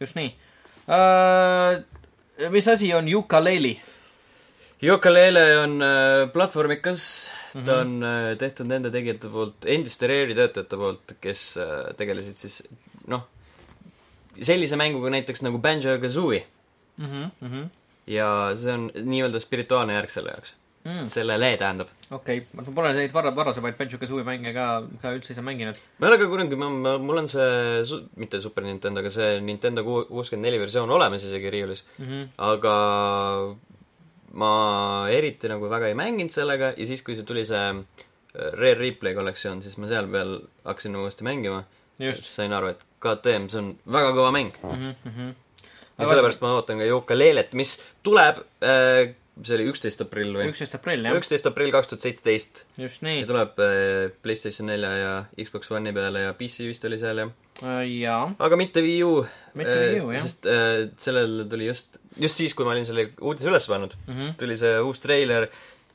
[0.00, 0.30] Just nii
[0.88, 1.80] uh,.
[2.50, 3.76] mis asi on Yooka-Laylee?
[4.82, 7.02] Yooka-Laylee on äh, platvormikas,
[7.50, 7.64] Mhm.
[7.66, 12.60] ta on äh, tehtud nende tegijate poolt, endiste Rare'i töötajate poolt, kes äh, tegelesid siis
[13.10, 13.24] noh,
[14.40, 16.44] sellise mänguga näiteks nagu Banjo-Kazooie
[18.06, 20.54] ja see on nii-öelda spirituaalne järg selle jaoks,
[21.12, 21.88] sellele tähendab.
[22.10, 24.66] okei, ma pole neid varra, varasemaid Banjo-Kazooie mänge ka,
[25.02, 25.76] ka üldse ise mänginud.
[25.98, 29.10] ma ei ole ka kunagi, ma, ma, mul on see su-, mitte Super Nintendo, aga
[29.12, 31.84] see Nintendo ku- kuuskümmend neli versioon olemas isegi riiulis,
[32.38, 32.76] aga
[34.40, 34.52] ma
[35.10, 37.84] eriti nagu väga ei mänginud sellega ja siis, kui see tuli see äh,
[38.54, 41.64] Rare Replay kollektsioon, siis ma seal peal hakkasin uuesti mängima.
[42.00, 44.54] siis sain aru, et KTM, see on väga kõva mäng.
[44.64, 45.32] ja
[46.00, 47.74] Aga sellepärast ma ootan ka Yooka-Laylet, mis
[48.06, 49.10] tuleb äh,,
[49.46, 50.48] see oli üksteist aprill või?
[50.52, 53.24] üksteist aprill jah, üksteist aprill kaks tuhat seitseteist just ja nii.
[53.28, 57.28] tuleb äh, PlayStation nelja ja Xbox One'i peale ja PC vist oli seal ja
[57.86, 59.16] jaa, aga mitte Wii U.
[59.58, 60.22] Mitte Wii U, jah.
[60.24, 64.14] sest äh, sellel tuli just, just siis, kui ma olin selle uudise üles pannud mm,
[64.14, 64.32] Mhm.
[64.40, 65.48] tuli see uus treiler,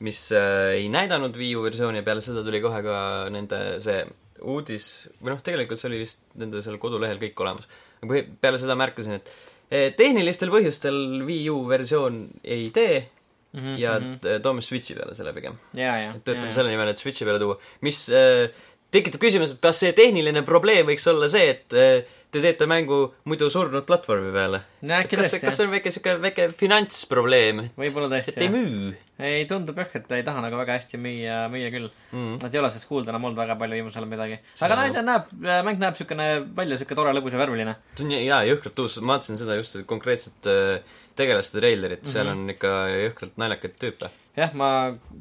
[0.06, 3.00] mis äh, ei näidanud Wii U versiooni ja peale seda tuli kohe ka
[3.34, 4.04] nende see
[4.46, 7.66] uudis, või noh, tegelikult see oli vist nende seal kodulehel kõik olemas.
[8.04, 9.30] aga peale seda märkasin, et
[9.70, 13.06] eh, tehnilistel põhjustel Wii U versioon ei tee
[13.56, 15.54] Mhm, ja t- toome Switchi peale selle pigem.
[16.24, 18.48] töötame selle nimel, et Switchi peale tuua, mis äh,
[18.94, 23.00] tekitab küsimuse, et kas see tehniline probleem võiks olla see, et äh, te teete mängu
[23.28, 24.60] muidu surnud platvormi peale.
[24.86, 29.78] no kas, kas see on väike siuke väike finantsprobleem, et, et ei müü ei, tundub
[29.80, 31.86] jah, et ta ei taha nagu väga hästi müüa, müüa küll.
[32.12, 32.34] mm.?
[32.42, 34.38] Nad ei ole sellest kuulda enam olnud väga palju viimasel ajal midagi.
[34.66, 35.32] aga näed, näeb,
[35.70, 37.76] mäng näeb siukene välja, siuke tore, lõbus ja värviline.
[37.96, 42.42] see on jaa, jõhkralt uus, ma vaatasin seda just konkreetset äh, tegelaste treilerit, seal Mhm.
[42.44, 44.12] on ikka jõhkralt naljakaid tüüpe.
[44.36, 44.70] jah, ma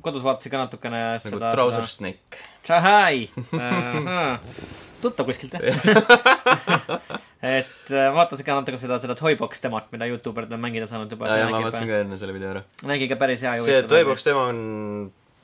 [0.06, 1.54] kodus vaatasin ka natukene nagu seda.
[1.56, 2.43] Trouser Snake.
[2.65, 3.30] Tšahai!
[5.01, 5.62] tuttav kuskilt jah
[7.45, 11.30] et äh, vaatasin ka natuke seda, seda Toybox demot, mida Youtuberid on mängida saanud juba.
[11.30, 12.63] jaa, ma vaatasin ka enne selle video ära.
[12.89, 13.58] nägi ka päris hea.
[13.65, 14.62] see Toybox demo on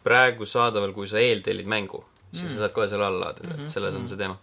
[0.06, 2.02] praegu saadaval, kui sa eeltellid mängu,
[2.34, 4.40] siis sa saad kohe selle alla laadida, et selles on see teema.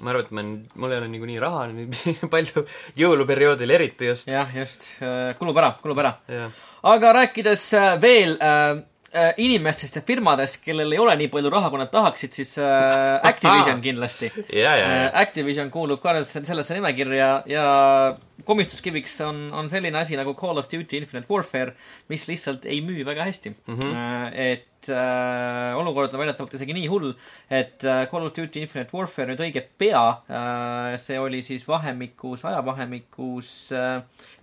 [0.00, 0.46] ma arvan, et ma,
[0.80, 2.00] mul ei ole niikuinii raha nüüd
[2.34, 2.64] palju,
[3.02, 4.30] jõuluperioodil eriti just.
[4.32, 4.88] jah, just,
[5.42, 6.16] kulub ära, kulub ära.
[6.82, 11.70] Aga rääkides äh, veel äh, äh, inimestest ja firmadest, kellel ei ole nii palju raha,
[11.72, 14.30] kui nad tahaksid, siis äh, Activision kindlasti.
[14.62, 15.10] ja, ja, ja.
[15.22, 17.66] Activision kuulub ka sellesse nimekirja ja
[18.46, 21.74] komistuskiviks on, on selline asi nagu Call of Duty Infinite Warfare,
[22.08, 23.78] mis lihtsalt ei müü väga hästi mm.
[23.78, 24.30] -hmm.
[24.32, 27.12] et äh, olukord on väidetavalt isegi nii hull,
[27.50, 32.44] et äh, Call of Duty Infinite Warfare nüüd õige pea äh,, see oli siis vahemikus,
[32.44, 33.70] ajavahemikus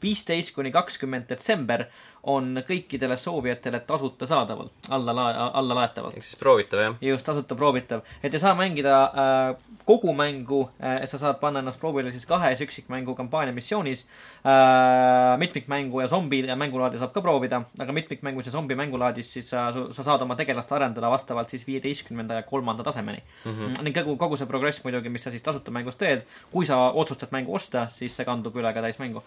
[0.01, 1.87] viisteist kuni kakskümmend detsember,
[2.27, 6.97] on kõikidele soovijatele tasuta saadaval, alla la-, alla laetaval ehk siis proovitav, jah.
[7.01, 11.79] just tasuta proovitav, et ei saa mängida äh, kogu mängu äh,, sa saad panna ennast
[11.79, 14.03] proovile siis kahes üksikmängu kampaania missioonis
[14.43, 15.37] äh,.
[15.39, 20.03] mitmikmängu ja zombi mängulaadi saab ka proovida, aga mitmikmängus ja zombi mängulaadis siis sa, sa
[20.03, 23.51] saad oma tegelast arendada vastavalt siis viieteistkümnenda ja kolmanda tasemeni mm.
[23.51, 23.83] -hmm.
[23.83, 27.31] ning kogu, kogu see progress muidugi, mis sa siis tasuta mängus teed, kui sa otsustad
[27.31, 29.23] mängu osta, siis see kandub üle ka täismängu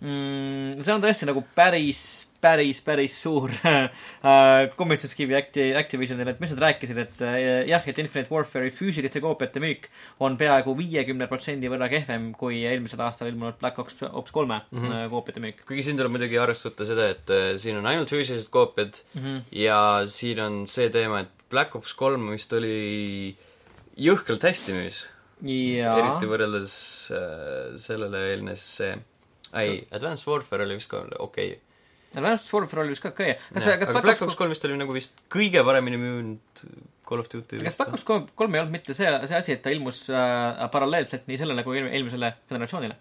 [0.00, 0.80] mm,.
[0.82, 2.02] see on tõesti nagu päris,
[2.40, 7.38] päris, päris suur äh, komistuskivi Acti-, Activisionile, et mis nad rääkisid, et äh,
[7.70, 9.88] jah, et Infinite Warfare'i füüsiliste koopiate müük
[10.24, 14.84] on peaaegu viiekümne protsendi võrra kehvem kui eelmisel aastal ilmunud Black Ops, Ops kolme mm
[14.84, 15.10] -hmm.
[15.14, 18.50] koopiate müük kuigi siin tuleb muidugi arvesse võtta seda, et äh, siin on ainult füüsilised
[18.54, 19.20] koopiad mm.
[19.24, 19.42] -hmm.
[19.64, 23.36] ja siin on see teema, et Black Ops kolm vist oli
[23.98, 25.04] jõhkralt hästi müüs.
[25.48, 26.74] ja eriti võrreldes
[27.14, 28.96] äh, sellele eelnes see,
[29.56, 31.56] ei, Advanced Warfare oli vist ka okei okay..
[32.16, 33.34] Advanced Warfare oli vist ka okei.
[33.54, 36.62] kas, aga kas Black Ops kolm vist oli nagu vist kõige paremini müünud
[37.08, 39.64] Call of Duty kas Black Ops kolm, kolm ei olnud mitte see, see asi, et
[39.64, 42.98] ta ilmus äh, paralleelselt nii sellele kui eel- eelmisele generatsioonile?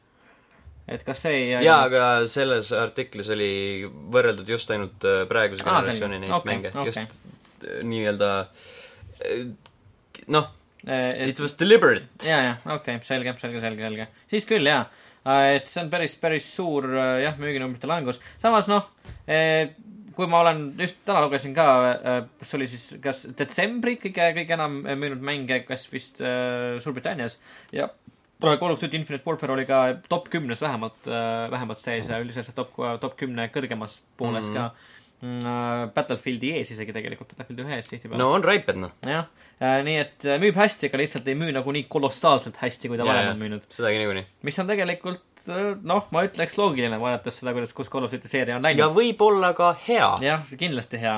[0.88, 3.52] et kas see ei jaa, aga selles artiklis oli
[3.88, 6.92] võrreldud just ainult äh, praeguse Aa, generatsiooni neid Okei, mänge, okei.
[6.92, 9.50] just äh, nii-öelda äh,
[10.32, 10.54] noh,
[10.88, 12.08] it was deliberate.
[12.24, 14.08] ja, ja okei okay,, selge, selge, selge, selge.
[14.32, 14.86] siis küll jaa,
[15.28, 18.20] et see on päris, päris suur äh, jah, müüginumbrite langus.
[18.42, 18.90] samas noh,
[20.18, 21.68] kui ma olen, just täna lugesin ka,
[22.42, 27.40] see oli siis kas detsembri kõige, kõige enam müünud mänge, kas vist äh, Suurbritannias
[27.76, 27.90] ja
[28.38, 31.08] Call of Duty Infinite Warfare oli ka top kümnes vähemalt,
[31.50, 34.76] vähemalt sees ja üldiselt top, top kümne kõrgemas pooles mm -hmm.
[34.76, 34.97] ka.
[35.18, 39.26] Battlefieldi ees isegi tegelikult, Battlefieldi ühe ees tihtipeale no on raiped noh, jah,
[39.58, 43.08] nii et äh, müüb hästi, aga lihtsalt ei müü nagu nii kolossaalselt hästi, kui ta
[43.08, 43.66] varem on müünud.
[43.74, 44.28] sedagi niikuinii.
[44.46, 48.30] mis on tegelikult äh, noh, ma ütleks loogiline, vaadates seda, kuidas, kus Call of Duty
[48.30, 48.94] seeria on ja läinud.
[49.00, 50.12] võib-olla ka hea.
[50.22, 51.16] jah, kindlasti hea.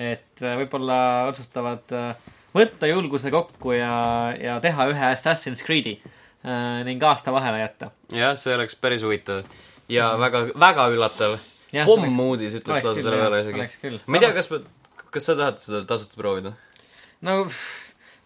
[0.00, 3.92] et äh, võib-olla otsustavad äh, võtta julguse kokku ja,
[4.40, 7.92] ja teha ühe Assassin's Creed'i äh, ning aasta vahele jätta.
[8.16, 9.44] jah, see oleks päris huvitav
[9.92, 11.36] ja väga, väga üllatav.
[11.72, 14.50] Oleks- pommuudis ütleks lausa selle peale isegi ma ei tea, kas,
[15.14, 16.54] kas sa tahad seda tasuta proovida?
[17.24, 17.42] no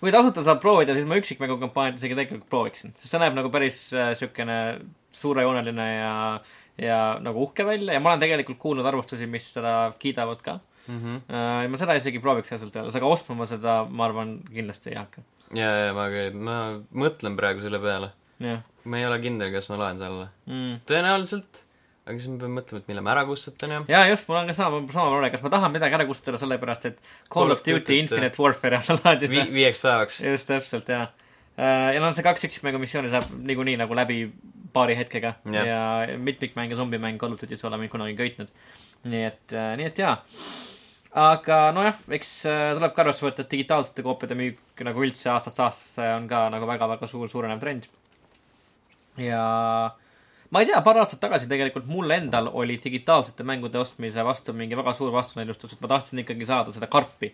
[0.01, 3.51] kui tasuta saab proovida, siis ma üksikmängu kampaaniat isegi tegelikult prooviksin, sest see näeb nagu
[3.55, 4.59] päris äh, siukene
[5.17, 6.15] suurejooneline ja,
[6.81, 11.01] ja nagu uhke välja ja ma olen tegelikult kuulnud arvustusi, mis seda kiidavad ka mm.
[11.01, 11.21] -hmm.
[11.33, 11.69] äh,.
[11.71, 15.25] ma seda isegi prooviks ausalt öeldes, aga ostma ma seda, ma arvan, kindlasti ei hakka.
[15.55, 16.57] ja, ja ma, ma
[17.07, 18.13] mõtlen praegu selle peale.
[18.85, 20.29] ma ei ole kindel, kas ma loen selle.
[20.47, 20.83] mm..
[20.91, 21.66] tõenäoliselt,
[22.07, 23.79] aga siis ma pean mõtlema, et mille ma ära kustutan ja.
[23.91, 26.85] ja just, mul on ka sama, sama mure, kas ma tahan midagi ära kustutada sellepärast,
[26.93, 27.01] et
[27.33, 30.21] Call of Duty Duty't, Infinite Warfare alla laadida Vi-, viieks päevaks.
[30.23, 31.09] just täpselt, jaa.
[31.57, 34.21] ja no see kaks üksikmängu missiooni saab niikuinii nagu läbi
[34.77, 35.67] paari hetkega Jah.
[35.67, 35.83] ja
[36.21, 38.55] mitmikmäng ja zombimäng Call of Duty's ei ole mind kunagi köitnud.
[39.07, 40.15] nii et, nii et jaa.
[41.27, 45.63] aga nojah, eks äh, tuleb ka arvesse võtta, et digitaalsete koopiate müük nagu üldse aastast
[45.65, 47.91] aastasse on ka nagu väga-väga suur, suurenev trend.
[49.19, 49.47] ja
[50.51, 54.79] ma ei tea, paar aastat tagasi tegelikult mul endal oli digitaalsete mängude ostmise vastu mingi
[54.79, 57.33] väga suur vastunäidustus, et ma tahtsin ikkagi saada seda karpi,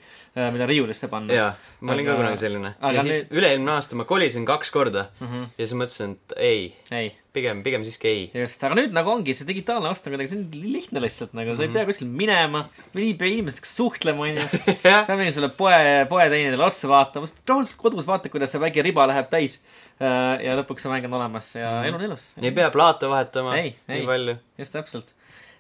[0.53, 1.35] mida riiulisse panna.
[1.35, 2.75] jaa, ma olin ka kunagi selline.
[2.81, 5.27] ja siis nüüd- üle-eelmine aasta ma kolisin kaks korda mm.
[5.27, 5.51] -hmm.
[5.59, 8.25] ja siis mõtlesin, et ei, ei pigem, pigem siiski ei.
[8.43, 11.53] just, aga nüüd nagu ongi see digitaalne ost on kuidagi, see on lihtne lihtsalt nagu,
[11.55, 11.57] Mhm.
[11.57, 14.45] sa ei pea kuskil minema, ei pea inimestega suhtlema, onju.
[14.83, 15.79] peab mingi selle poe,
[16.11, 19.59] poeteenindajale otsa vaatama, sest rahulikult kodus vaatad, kuidas see väike riba läheb täis.
[20.03, 22.29] ja lõpuks see mäng on olemas ja elu on ilus.
[22.43, 24.01] ei pea plaate vahetama Ei, ei.
[24.01, 24.37] nii palju.
[24.59, 25.13] just täpselt.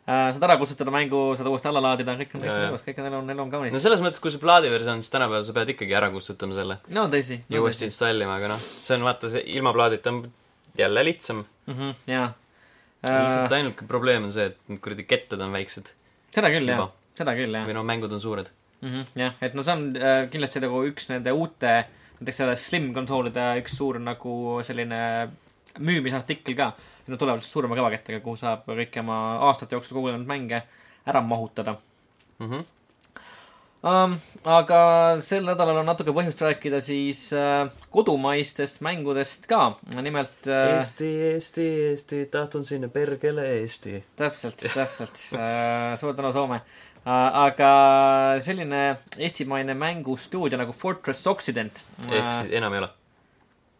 [0.06, 3.06] saad ära kustutada mängu, saad uuesti alla laadida, kõik on, kõik on ilus, kõik on
[3.06, 3.80] elu elu on kaunis no.
[3.84, 7.38] selles mõttes, kui see plaadiversioon, siis tänapäeval sa pead ikkagi ära kustutama selle no tõsi.
[7.48, 10.24] ja uuesti installima, aga noh, see on vaata, see ilma plaadita on
[10.78, 11.44] jälle lihtsam.
[12.06, 12.32] jaa.
[13.02, 15.94] lihtsalt ainuke probleem on see, et need kuradi kettad on väiksed
[16.34, 17.76] seda küll jah seda küll jah või.
[17.76, 18.50] no mängud on suured.
[18.80, 18.88] mm.
[18.88, 21.74] -hmm, jah, et no see on äh, kindlasti nagu üks nende uute,
[22.20, 25.30] näiteks selle Slim konsoolide üks suur nagu selline
[25.78, 26.72] müümisartikkel ka.
[27.06, 29.16] Nad tulevad suurema kõvakettaga, kuhu saab kõiki oma
[29.48, 30.62] aastate jooksul kogunenud mänge
[31.06, 31.78] ära mahutada
[32.42, 32.64] Mm -hmm.
[33.82, 34.14] um,.
[34.42, 34.78] aga
[35.22, 39.74] sel nädalal on natuke põhjust rääkida siis äh, kodumaistest mängudest ka.
[40.00, 44.02] nimelt äh, Eesti, Eesti, Eesti, tahtun sinna perkele Eesti.
[44.16, 45.92] täpselt, täpselt uh,.
[46.00, 47.12] suur tänu, Soome uh,.
[47.46, 47.70] aga
[48.40, 48.82] selline
[49.18, 52.92] eestimaine mängustuudio nagu Fortress Occident ehk siis enam ei ole.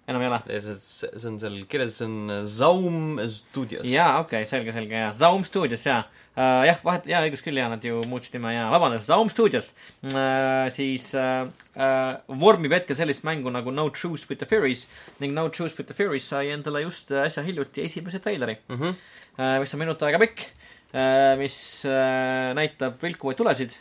[0.08, 0.40] Enam ei ole?
[0.60, 3.86] see on seal kirjas, see on Zaum Studios.
[3.86, 5.12] jaa, okei okay,, selge, selge, jaa.
[5.16, 6.02] Zaum Studios, jaa
[6.36, 6.62] uh,.
[6.66, 9.72] jah, vahet, jaa, õigus küll, jaa, nad ju muutsid nime, jaa, vabandust, Zaum Studios
[10.08, 10.66] uh,.
[10.74, 14.86] siis uh, uh, vormib hetkel sellist mängu nagu No Truce with the Furies
[15.22, 18.76] ning No Truce with the Furies sai endale just äh, äsja hiljuti esimese treileri mm.
[18.76, 18.98] -hmm.
[19.38, 20.48] uh,, mis on minut aega pikk
[20.94, 23.78] uh,, mis uh, näitab vilkuvaid tulesid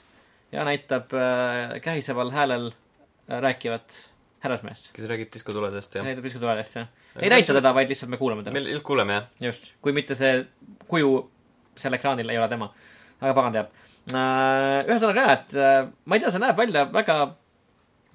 [0.51, 4.10] ja näitab uh, kähiseval häälel uh, rääkivat
[4.41, 4.89] härrasmeest.
[4.95, 6.03] kes räägib diskotuledest ja.
[6.05, 6.87] näitab diskotuledest, jah.
[7.19, 8.53] ei näita teda, vaid lihtsalt me kuulame teda.
[8.55, 9.27] me lihtsalt kuuleme jah.
[9.47, 10.45] just, kui mitte see
[10.89, 11.11] kuju
[11.77, 12.71] seal ekraanil ei ole tema.
[13.21, 13.75] aga pagan teab.
[14.09, 17.19] ühesõnaga jah, et äh, ma ei tea, see näeb välja väga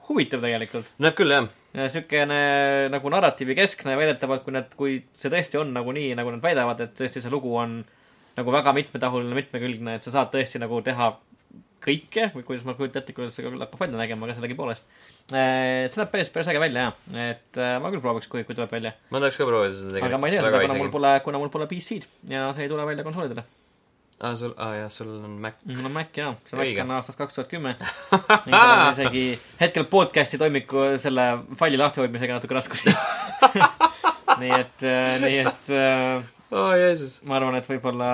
[0.08, 0.90] huvitav tegelikult.
[1.02, 1.46] näeb küll jah.
[1.76, 2.40] niisugune
[2.92, 6.82] nagu narratiivi keskne väidetavalt, kui need, kui see tõesti on nagu nii, nagu nad väidavad,
[6.82, 7.82] et tõesti see lugu on
[8.36, 11.12] nagu väga mitmetahuline, mitmekülgne, et sa saad tõesti nagu teha
[11.82, 14.88] kõike või kuidas ma kujutan ette, kuidas see hakkab välja nägema, aga sellegipoolest.
[15.30, 16.96] see näeb päris, päris äge välja jah,
[17.28, 18.94] et äh, ma küll prooviks, kui, kui tuleb välja.
[19.12, 21.52] ma tahaks ka proovida seda aga ma ei tea seda, kuna mul pole, kuna mul
[21.54, 23.44] pole PC-d ja see ei tule välja konsoolidele.
[24.20, 25.60] aa, sul, aa jah, sul on Mac.
[25.68, 27.76] mul on Mac jaa, see Mac on aastast kaks tuhat kümme.
[28.46, 29.26] ning seal on isegi
[29.60, 31.28] hetkel podcast'i toimiku selle
[31.60, 32.94] faili lahtihoidmisega natuke raskusi.
[34.40, 34.88] nii et,
[35.22, 36.24] nii et äh,
[36.56, 37.20] aa, Jeesus.
[37.26, 38.08] ma arvan, et võib-olla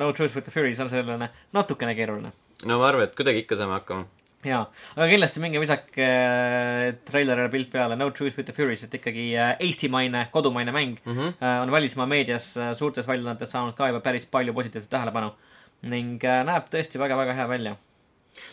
[0.00, 2.32] No Truth with the Furies on selline natukene keeruline.
[2.68, 4.06] No ma arvan, et kuidagi ikka saame hakkama.
[4.46, 4.62] jaa,
[4.96, 9.28] aga kindlasti minge visake äh, treilerile pilt peale No Truth With The Furies, et ikkagi
[9.38, 11.12] äh, eestimaine, kodumaine mäng mm.
[11.12, 11.36] -hmm.
[11.38, 15.32] äh, on välismaa meedias äh, suurtes väljaannetes saanud ka juba päris palju positiivset tähelepanu
[15.82, 17.76] ning äh, näeb tõesti väga-väga hea välja.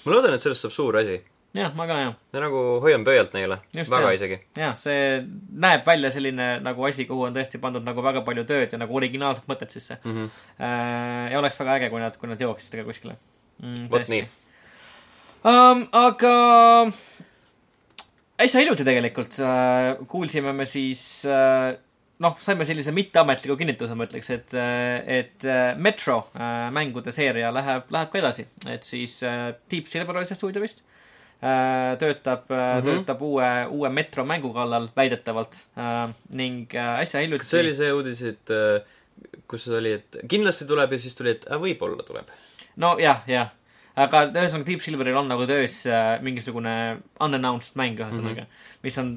[0.06, 1.22] ma loodan, et sellest saab suur asi.
[1.54, 2.14] jah, ma ka jah.
[2.34, 3.58] ja nagu hoian pöialt neile.
[3.76, 4.14] Väga jah.
[4.14, 4.40] isegi.
[4.58, 5.26] jah, see
[5.66, 8.96] näeb välja selline nagu asi, kuhu on tõesti pandud nagu väga palju tööd ja nagu
[8.96, 10.30] originaalset mõtet sisse Mm -hmm.
[11.32, 13.18] ja oleks väga äge, kui nad, kui nad jõuaksid ka kuskile
[13.60, 13.90] mm,.
[13.92, 14.24] Vot nii.
[15.44, 15.86] um,.
[15.92, 16.34] aga
[18.40, 21.76] äsja hiljuti tegelikult äh, kuulsime me siis äh,
[22.24, 24.54] noh, saime sellise mitteametliku kinnituse, ma ütleks, et,
[25.20, 30.20] et äh, Metro äh, mängude seeria läheb, läheb ka edasi, et siis äh, Deep Silver
[30.20, 30.84] oli see stuudio vist
[31.42, 32.60] äh,, töötab mm.
[32.60, 32.86] -hmm.
[32.90, 37.46] töötab uue, uue Metro mängu kallal väidetavalt äh, ning äh, äsja hiljuti.
[37.46, 38.82] kas see oli see uudis, et äh,
[39.48, 42.28] kus oli, et kindlasti tuleb ja siis tuli, et äh, võib-olla tuleb?
[42.80, 43.56] nojah, jah.
[44.00, 46.74] aga ühesõnaga Deep Silveril on nagu töös äh, mingisugune
[47.20, 48.84] unannounced mäng ühesõnaga mm, -hmm.
[48.86, 49.10] mis on,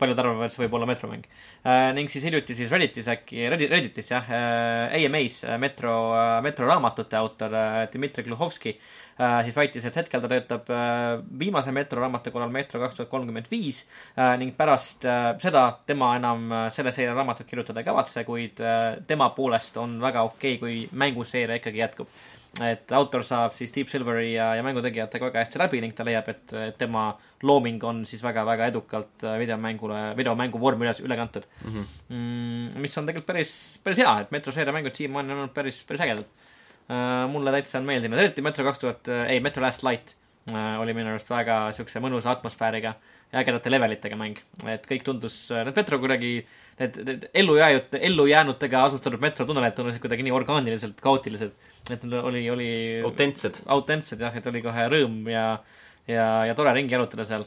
[0.00, 1.28] paljud arvavad, et see võib olla Metro mäng
[1.62, 1.92] äh,.
[1.94, 6.66] ning siis hiljuti siis Redditis äkki, Reddit, Redditis jah äh,, AMA-s äh, Metro äh,, Metro
[6.66, 8.74] raamatute autor äh, Dmitri Gluhovski
[9.20, 13.12] äh, siis väitis, et hetkel ta töötab äh, viimase Metro raamatu kallal Metro kaks tuhat
[13.12, 13.84] kolmkümmend viis
[14.16, 18.60] äh, ning pärast äh, seda tema enam äh, selle seeria raamatut kirjutada ei kavatse, kuid
[19.06, 22.10] tema poolest on väga okei okay,, kui mänguseeria ikkagi jätkub
[22.62, 26.28] et autor saab siis Deep Silveri ja, ja mängutegijatega väga hästi läbi ning ta leiab,
[26.30, 27.08] et tema
[27.42, 31.70] looming on siis väga-väga edukalt äh, videomängule, videomängu vormi üles, üle kantud mm.
[31.70, 31.92] -hmm.
[32.08, 32.80] mm,.
[32.82, 36.04] mis on tegelikult päris, päris hea, et Metro seeria mängud siiamaani on olnud päris, päris
[36.06, 37.30] ägedad uh,.
[37.32, 40.14] mulle täitsa on meeldinud, eriti Metro kaks tuhat, ei Metro Last Light
[40.50, 42.94] uh, oli minu arust väga siukse mõnusa atmosfääriga
[43.32, 44.38] ja ägedate levelitega mäng,
[44.68, 46.36] et kõik tundus, need Metro kuidagi
[46.80, 51.52] need, need ellujääjute, ellujäänutega asustatud metrotunnelid tundusid kuidagi nii orgaaniliselt kaootilised,
[51.90, 52.70] et oli, oli
[53.06, 53.62] autentsed.
[53.66, 55.44] autentsed jah, et oli kohe rõõm ja,
[56.10, 57.46] ja, ja tore ringi jalutada seal.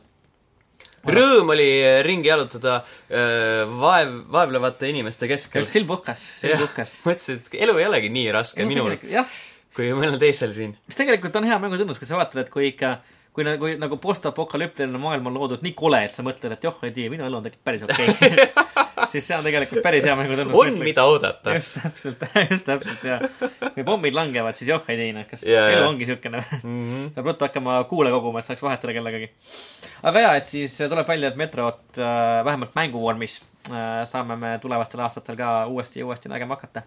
[1.07, 5.67] rõõm oli äh, ringi jalutada äh, vaev, vaevlevate inimeste keskel.
[5.67, 6.97] silm puhkas, silm puhkas.
[7.07, 9.37] mõtlesin, et elu ei olegi nii raske minul jah,
[9.75, 10.77] kui mõnel teisel siin.
[10.87, 12.97] mis tegelikult on hea mängutunnus, kui sa vaatad, et kui ikka
[13.37, 16.79] kui nagu, kui nagu postapokalüptiline maailm on loodud nii kole, et sa mõtled, et joh,
[16.87, 18.47] ei tea, minu elu on tegelikult päris okei okay.
[19.11, 20.55] siis see on tegelikult päris hea mängutunnus.
[20.57, 21.53] on, mida oodata.
[21.53, 23.19] just täpselt, just täpselt ja
[23.75, 25.89] kui pommid langevad, siis joh, ei tea, kas Jaa, elu jaa.
[25.91, 26.61] ongi siukene mm.
[26.63, 27.11] -hmm.
[27.13, 29.29] peab ruttu hakkama kuule koguma, et saaks vahetada kellegagi.
[30.03, 35.05] aga jaa, et siis tuleb välja, et Metrot äh, vähemalt mänguvormis äh, saame me tulevastel
[35.05, 36.81] aastatel ka uuesti ja uuesti nägema hakata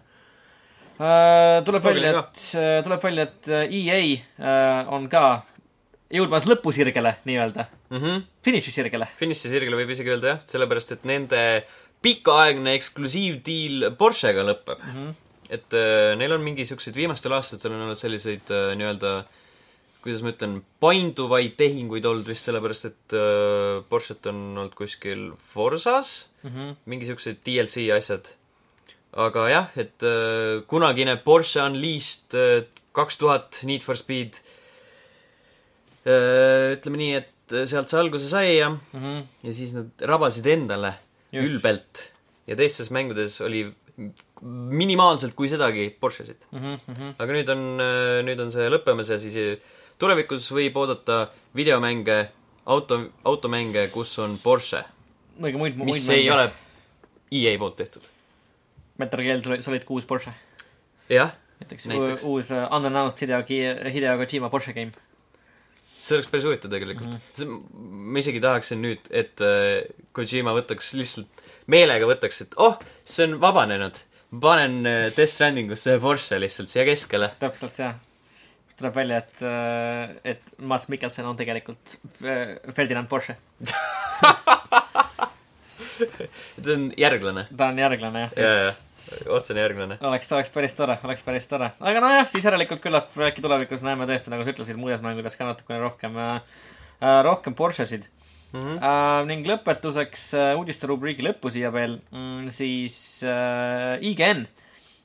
[0.99, 1.63] äh,.
[1.65, 2.43] tuleb välja, et,
[2.83, 5.41] tuleb välja, et äh, EA äh, on ka
[6.11, 8.23] jõudmas lõpusirgele nii-öelda, Mm -hmm.
[8.43, 9.07] finišisirgele.
[9.15, 11.65] Finiši sirgele võib isegi öelda jah, sellepärast et nende
[12.01, 14.95] pikaaegne eksklusiivdiil Porschega lõpeb mm.
[14.95, 15.11] Mhm.
[15.49, 19.23] et äh, neil on mingi siukseid, viimastel aastatel on olnud selliseid äh, nii-öelda
[20.01, 26.29] kuidas ma ütlen, painduvaid tehinguid olnud vist sellepärast, et äh, Porsche't on olnud kuskil Forsas
[26.43, 26.49] mm.
[26.49, 26.75] -hmm.
[26.85, 28.33] mingi siuksed DLC asjad.
[29.13, 34.60] aga jah, et äh, kunagine Porsche Unleashed äh, kaks tuhat Need for Speed äh,
[36.05, 39.25] ütleme nii, et äh, sealt see alguse sai ja, Mm -hmm.
[39.43, 40.95] ja siis nad rabasid endale
[41.31, 41.47] Just.
[41.47, 42.11] ülbelt
[42.47, 43.67] ja teistes mängudes oli
[44.41, 46.47] minimaalselt kui sedagi Porschesid.
[46.51, 47.13] Mm -hmm.
[47.19, 47.77] aga nüüd on,
[48.25, 49.57] nüüd on see lõppemas ja siis äh,
[50.01, 51.25] tulevikus võib oodata
[51.57, 52.17] videomänge,
[52.65, 54.83] auto, automänge, kus on Porsche,
[55.41, 56.49] õige muid, mis ei ole
[57.31, 58.09] EA poolt tehtud.
[59.01, 60.33] Metal Gear Solid kuus Porsche.
[61.09, 61.87] jah, näiteks,
[62.29, 63.43] uus uh, unannounced Hideo,
[63.93, 64.91] Hideo Kojima Porsche game.
[66.01, 67.19] See oleks päris huvitav tegelikult mm.
[67.37, 67.59] -hmm.
[68.11, 73.37] ma isegi tahaksin nüüd, et äh, Kojima võtaks lihtsalt, meelega võtaks, et oh, see on
[73.41, 74.01] vabanenud.
[74.41, 77.31] panen äh, Death Strandingusse Porsche lihtsalt siia keskele.
[77.39, 77.95] täpselt, jah.
[78.77, 79.37] tuleb välja, et,
[80.25, 83.37] et Mats Mikkelson on tegelikult äh, Ferdinand Porsche.
[86.63, 87.47] ta on järglane.
[87.57, 88.31] ta on järglane, jah.
[88.37, 88.73] ja, ja,
[89.29, 89.97] otsene järglane.
[90.01, 91.71] oleks, oleks päris tore, oleks päris tore.
[91.79, 95.47] aga nojah, siis järelikult küllap äkki tulevikus näeme tõesti, nagu sa ütlesid, muudes mängudes ka
[95.49, 96.41] natukene rohkem äh,,
[97.27, 98.09] rohkem Porschesid
[98.51, 98.83] Mm -hmm.
[98.83, 99.25] äh,.
[99.27, 104.43] ning lõpetuseks äh, uudiste rubriigi lõppu siia veel mm,, siis äh, IGN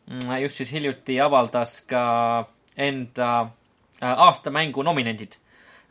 [0.07, 3.31] mm, just siis hiljuti avaldas ka enda
[4.03, 5.39] äh, aastamängu nominendid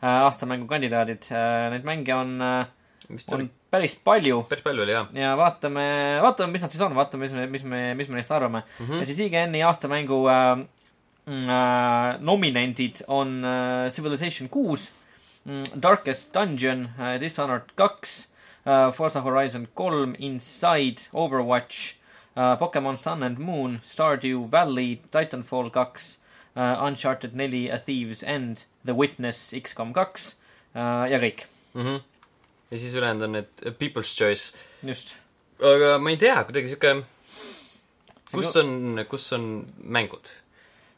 [0.04, 1.70] äh,, aastamängu kandidaadid äh,.
[1.72, 2.66] Neid mänge on äh,,
[3.10, 5.08] vist oli on päris palju päris palju oli jah.
[5.14, 5.86] ja vaatame,
[6.22, 8.86] vaatame, mis nad siis on, vaatame, mis me, mis me, mis me neist arvame mm.
[8.86, 9.00] -hmm.
[9.00, 10.66] ja siis IGN-i aastamängu äh,
[11.26, 14.92] äh, nominendid on äh, Civilization kuus
[15.44, 18.28] mm,, Darkest Dungeon äh,, Dishonored kaks
[18.64, 21.94] äh,, Forza Horizon kolm, Inside, Overwatch
[22.36, 26.18] äh,, Pokemon Sun and Moon, Stardew Valley, Titanfall kaks
[26.56, 30.36] äh,, Uncharted neli, A Thieves End, The Witness, X-kom kaks
[30.76, 31.82] ja kõik, mm.
[31.82, 32.00] -hmm.
[32.70, 34.56] Ja siis ülejäänud on need People's Choice.
[34.82, 35.14] just.
[35.62, 36.96] aga ma ei tea, kuidagi sihuke,
[38.32, 39.46] kus on, kus on
[39.82, 40.32] mängud?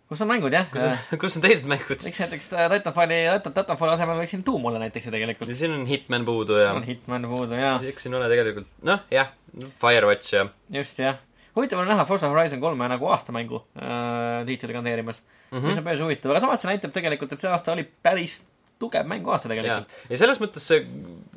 [0.09, 2.01] kus on mängud jah kus on, kus on teised mängud?
[2.01, 5.53] võiks näiteks äh, Titanfalli, Titanfalli asemel võiks siin Doom olla näiteks ju tegelikult.
[5.61, 9.33] siin on Hitman puudu ja on Hitman puudu ja eks siin ole tegelikult, noh jah,
[9.83, 10.47] Firewatch ja
[10.81, 11.21] just jah.
[11.57, 15.59] huvitav on näha Forza Horizon kolme nagu aastamängu äh, tiitli kandeerimas mm.
[15.59, 15.67] -hmm.
[15.67, 18.41] mis on päris huvitav, aga samas see näitab tegelikult, et see aasta oli päris
[18.79, 20.85] tugev mänguaasta tegelikult., ja selles mõttes see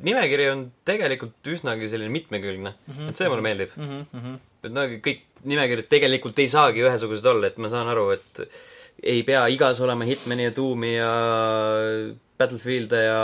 [0.06, 3.10] nimekiri on tegelikult üsnagi selline mitmekülgne mm, -hmm.
[3.10, 3.76] et see mulle meeldib.
[3.76, 4.66] Mm -hmm, mm -hmm.
[4.66, 8.44] et no kõik nimekirjad tegelikult ei saagi ühesugused olla, et ma saan aru, et
[9.02, 11.10] ei pea igas olema Hitmani ja Doomi ja
[12.38, 13.22] Battlefield'e ja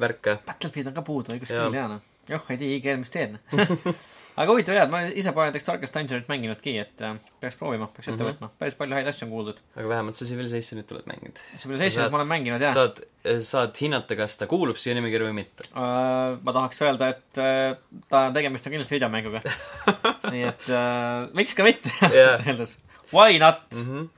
[0.00, 0.38] värke.
[0.46, 2.00] Battlefield on ka puudu, õigus küll, jaa noh.
[2.28, 3.38] joh, ei tea, tea, mis teen.
[4.36, 8.08] aga huvitav jah, ma ise pole näiteks Darkest Dungeonit mänginudki, et äh, peaks proovima, peaks
[8.10, 8.28] ette Mhm.
[8.34, 8.50] võtma.
[8.60, 9.60] päris palju häid asju on kuuldud.
[9.76, 11.40] aga vähemalt sa Civilizationit oled mänginud.
[11.62, 12.74] Civilizationit ma olen mänginud jah.
[12.74, 13.00] saad,
[13.42, 15.64] saad hinnata, kas ta kuulub siia nimekirja või mitte.
[15.72, 19.40] Uh, ma tahaks öelda, et uh, ta, tegemist on kindlasti videomänguga.
[20.34, 22.76] nii et uh, miks ka mitte ausalt öeldes.
[23.12, 23.66] Why not?
[23.72, 23.82] mm.
[23.88, 24.08] -hmm.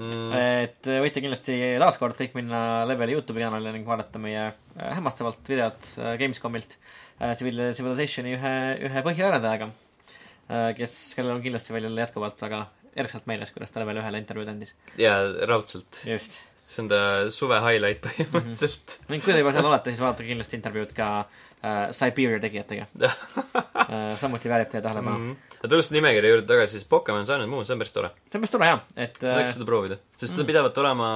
[0.00, 0.30] Mm,
[0.64, 1.52] et võite kindlasti
[1.82, 6.86] taaskord kõik minna Leveli Youtube'i kanalile ning vaadata meie hämmastavat videot Gamescomilt uh,
[7.20, 8.56] Civilizationi ühe,
[8.88, 12.64] ühe põhiarendajaga uh,, kes, kellel on kindlasti veel jätkuvalt väga
[12.98, 14.74] erksalt meeles, kuidas ta Level ühele intervjuud andis.
[14.98, 16.02] jaa, raudselt.
[16.06, 16.40] just.
[16.60, 17.00] see on ta
[17.32, 19.12] suve highlight põhimõtteliselt mm.
[19.14, 23.16] ning kui te juba seal olete, siis vaadake kindlasti intervjuud ka uh, Siberia tegijatega uh.
[24.22, 25.30] samuti väärib teie tähelepanu mm.
[25.30, 25.56] -hmm.
[25.60, 28.12] aga tulles nimekirja juurde tagasi, siis Pokemon Sun and Moon, see on päris tore.
[28.26, 31.10] see on päris tore jah, et tahaks äh, seda proovida, sest ta pidavat olema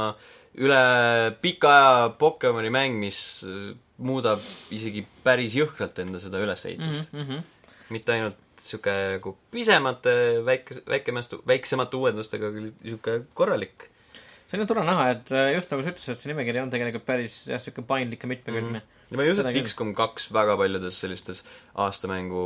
[0.54, 0.82] üle
[1.42, 4.42] pika aja Pokemoni mäng, mis äh, muudab
[4.74, 7.20] isegi päris jõhkralt enda seda ülesehitust mm.
[7.20, 7.90] mm -hmm.
[7.94, 10.14] mitte ainult sihuke nagu pisemate
[10.46, 13.90] väike, väikemast, väiksemate uuendustega, küll sihuke korralik.
[14.48, 17.06] see on tore näha, et äh, just nagu sa ütlesid, et see nimekiri on tegelikult
[17.06, 19.60] päris jah, siuke paindlik ja mitmekülgne ja ma ei usu, et.
[19.64, 22.44] X-kom kaks väga paljudes sellistes aastamängu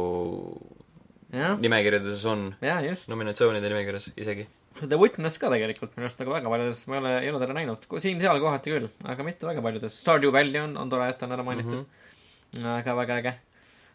[1.32, 1.40] mm.
[1.40, 2.78] jah, nimekirjades on, ja
[3.08, 4.48] nominatsioonide nimekirjas isegi.
[4.84, 7.56] The Witness ka tegelikult minu arust nagu väga paljudes, ma ei ole, ei ole teda
[7.56, 9.96] näinud, siin-seal kohati küll, aga mitte väga paljudes.
[10.04, 11.86] Stardew Valley on, on tore, et on ära mainitud mm.
[12.52, 12.68] -hmm.
[12.76, 13.34] aga väga äge.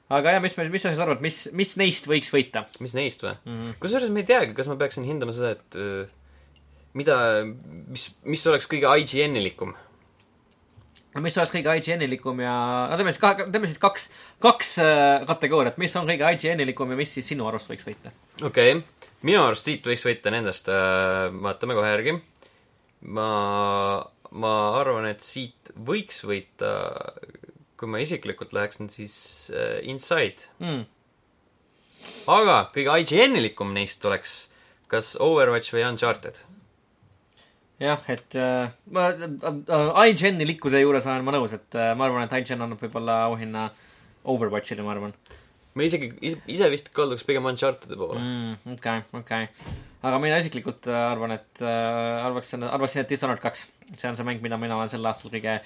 [0.10, 3.38] aga jah, mis, mis sa siis arvad, mis, mis neist võiks võita mis neist või?
[3.46, 3.56] mm?
[3.56, 3.80] -hmm.
[3.80, 6.12] kusjuures ma ei teagi, kas ma peaksin hindama seda, et äh,
[6.94, 7.18] mida,
[7.88, 9.74] mis, mis oleks kõige IGN-ilikum.
[11.14, 12.56] no mis oleks kõige IGN-ilikum ja,
[12.90, 14.10] no teeme siis kahe, teeme siis kaks,
[14.44, 18.14] kaks äh, kategooriat, mis on kõige IGN-ilikum ja mis siis sinu arust võiks võita?
[18.42, 22.18] okei okay., minu arust siit võiks võita nendest äh,, vaatame kohe järgi.
[23.16, 23.28] ma,
[24.32, 26.72] ma arvan, et siit võiks võita,
[27.80, 29.16] kui ma isiklikult läheksin, siis
[29.56, 30.50] äh, Inside.
[30.64, 30.84] Mm.
[32.32, 34.42] aga kõige IGN-ilikum neist oleks
[34.92, 36.44] kas Overwatch või Uncharted.
[37.84, 42.28] jah, et äh, ma äh, IGN-i likkuse juures olen ma nõus, et äh, ma arvan,
[42.28, 43.70] et IGN annab võib-olla auhinna
[44.30, 45.16] Overwatchile, ma arvan
[45.74, 48.76] ma isegi, ise vist kalduks pigem Uncharted'i poole mm..
[48.78, 49.48] okei okei
[50.04, 54.28] aga mina isiklikult äh, arvan, et äh, arvaksin, arvaksin, et Dishonored kaks, see on see
[54.28, 55.60] mäng, mida mina olen sel aastal kõige,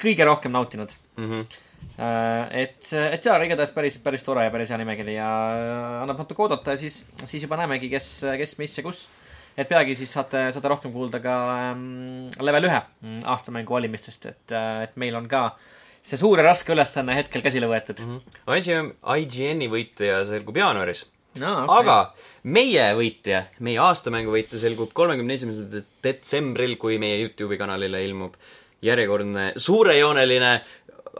[0.00, 1.58] kõige rohkem nautinud Mm -hmm.
[2.02, 2.62] äh,.
[2.62, 6.18] et, et jaa, aga igatahes päris, päris tore ja päris hea nimekiri ja äh, annab
[6.18, 9.08] natuke oodata ja siis, siis juba näemegi, kes, kes, mis ja kus.
[9.56, 11.34] et peagi siis saate, saate rohkem kuulda ka
[11.70, 15.52] ähm, level ühe mm, aastamängu valimistest, et äh,, et meil on ka
[16.04, 18.38] see suur ja raske ülesanne hetkel käsile võetud mm.
[18.58, 21.42] IGN, IGN-i võitja selgub jaanuaris -hmm.
[21.44, 21.80] no, okay..
[21.80, 21.96] aga
[22.44, 28.36] meie võitja, meie aastamängu võitja selgub kolmekümne esimesel detsembril, kui meie Youtube'i kanalile ilmub
[28.84, 30.56] järjekordne suurejooneline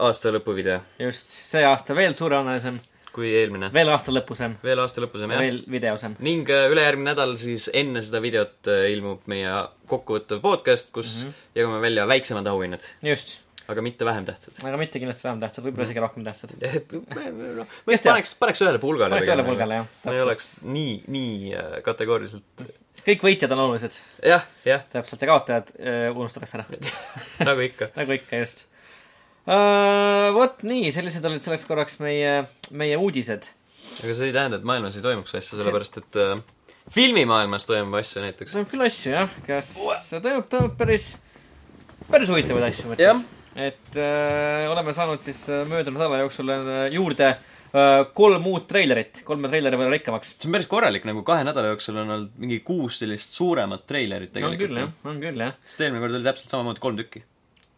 [0.05, 2.77] aastalõpuvideo, just, see aasta veel suurejoonelisem,
[3.15, 3.69] kui eelmine.
[3.73, 5.41] veel aasta lõpusem, veel aasta lõpusem, jah.
[5.45, 6.17] veel videosem.
[6.25, 9.55] ning äh, ülejärgmine nädal siis enne seda videot äh, ilmub meie
[9.89, 11.31] kokkuvõttev podcast, kus mm.
[11.31, 11.49] -hmm.
[11.61, 13.37] jagame välja väiksemad auhinnad, just,
[13.71, 14.57] aga mitte vähem tähtsad.
[14.63, 16.55] aga mitte kindlasti vähem tähtsad, võib-olla isegi rohkem tähtsad.
[16.69, 18.13] et noh, Kes teab?
[18.13, 19.15] paneks, paneks ühele pulgale.
[19.15, 22.65] Paneks ühele pulgale, jah, ma ei oleks nii, nii äh, kategooriliselt,
[23.05, 26.67] kõik võitjad on olulised, jah, jah, täpselt, ja kaotajad äh, unustatakse ära,
[27.49, 27.91] nagu ikka.
[27.99, 28.65] nagu ikka, just
[29.45, 30.31] uh,.
[30.35, 32.41] vot nii, sellised olid selleks korraks meie,
[32.75, 33.49] meie uudised.
[34.01, 36.37] aga see ei tähenda, et maailmas ei toimuks asju, sellepärast et äh,
[36.93, 38.53] filmimaailmas toimub asju näiteks.
[38.53, 39.73] toimub küll asju, jah, kas
[40.11, 41.13] toimub, toimub päris,
[42.09, 43.31] päris huvitavaid asju, ma ütleks.
[43.55, 49.21] Et äh, oleme saanud siis äh, möödunud nädala jooksul äh, juurde äh, kolm uut treilerit,
[49.27, 50.33] kolme treileri võrra rikkamaks.
[50.35, 54.35] see on päris korralik, nagu kahe nädala jooksul on olnud mingi kuus sellist suuremat treilerit
[54.35, 55.55] on küll, tegelikult jah., on küll, jah.
[55.63, 57.23] sest eelmine kord oli täpselt samamoodi kolm tükki.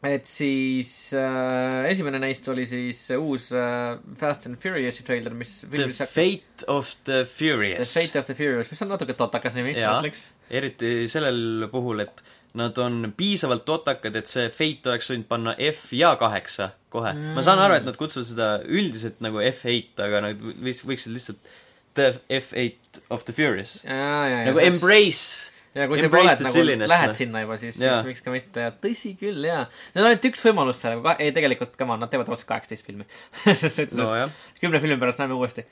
[0.10, 5.92] et siis äh, esimene neist oli siis uus äh, Fast and Furious'i treiler, mis The
[5.94, 7.94] Fate of the The Furious.
[7.94, 10.32] Fate of the Furious, mis on natuke totakas nimi, ma ütleks.
[10.50, 12.26] eriti sellel puhul, et
[12.58, 17.36] nad on piisavalt totakad, et see Fate oleks võinud panna F ja kaheksa kohe mm..
[17.36, 21.54] ma saan aru, et nad kutsuvad seda üldiselt nagu F8, aga nad võiks, võiksid lihtsalt
[21.98, 23.82] The F8 of the Furious.
[23.86, 25.52] nagu embrace.
[25.78, 27.18] ja kui sa oled nagu, lähed noh.
[27.18, 29.66] sinna juba, siis, siis miks ka mitte ja tõsi küll, jaa.
[29.94, 33.06] Neil on ainult üks võimalus seal, ei tegelikult, come on, nad teevad otse kaheksateist filmi.
[33.44, 35.66] selles suhtes, et nojah, kümne filmi pärast näeme uuesti.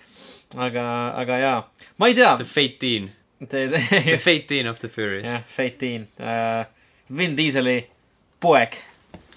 [0.58, 0.88] aga,
[1.24, 1.60] aga jaa,
[2.02, 2.50] ma ei tea The.
[2.50, 3.14] Fateen.
[3.40, 5.28] The Fateen of the Furious.
[5.28, 6.66] jah, Fateen uh,.
[7.12, 7.82] Vin Dieseli
[8.42, 8.78] poeg.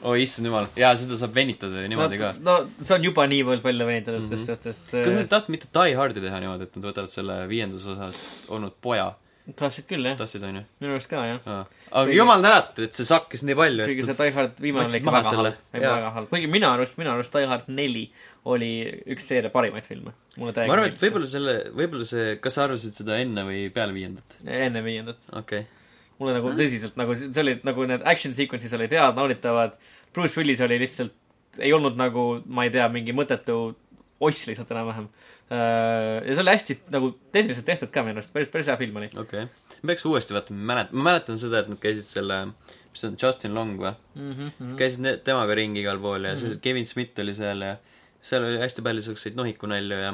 [0.03, 0.69] oi, Oh, issand jumal.
[0.79, 2.29] jaa, seda saab venitada ju niimoodi ka.
[2.47, 4.83] no see on juba niivõrd palju venitatud selles suhtes.
[4.95, 8.21] kas nad ei tahtnud mitte Die Hardi teha niimoodi, et nad võtavad selle viiendas osas
[8.55, 9.09] olnud poja?
[9.57, 10.17] Tahtsid küll, jah.
[10.19, 10.63] tahtsid, onju?
[10.83, 11.39] minu arust ka, jah.
[11.47, 15.01] aga Kõige- jumal tänatud, et see sakkis nii palju, kuigi see Die Hard viimane oli
[15.07, 18.05] maha väga halb, väga halb, kuigi minu arust, minu arust Die Hard neli
[18.49, 18.71] oli
[19.15, 20.13] üks seeria parimaid filme.
[20.37, 24.39] ma arvan, et võib-olla selle, võib-olla see, kas sa arvasid seda enne või peale viiendat?
[24.45, 25.21] enne viiendat.
[25.33, 25.89] okei okay..
[26.21, 29.79] mulle nagu tõsiselt nagu, see oli nagu need action sequence'is olid head, nauditavad.
[30.15, 31.13] Bruce Willis oli lihtsalt,
[31.61, 33.59] ei olnud nagu, ma ei tea, mingi mõttetu
[34.21, 35.09] oss lihtsalt enam-vähem.
[35.49, 39.09] Ja see oli hästi nagu tehniliselt tehtud ka minu arust, päris, päris hea film oli
[39.15, 39.77] okei okay..
[39.81, 42.41] ma peaks uuesti vaatama, ma mäletan, ma mäletan seda, et nad käisid selle,
[42.93, 43.95] mis see on, Justin Long või?
[44.15, 44.33] mm.
[44.37, 44.75] -hmm.
[44.81, 47.77] käisid temaga ringi igal pool ja siis Kevin Smith oli seal ja
[48.21, 50.13] seal oli hästi palju siukseid nohikunalju ja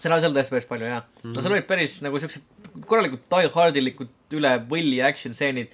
[0.00, 1.20] seal on seal tõesti päris palju, jaa mm.
[1.22, 1.36] -hmm.
[1.36, 5.72] no seal olid päris nagu siuksed korralikud Die Hardilikud üle võlli action stseenid.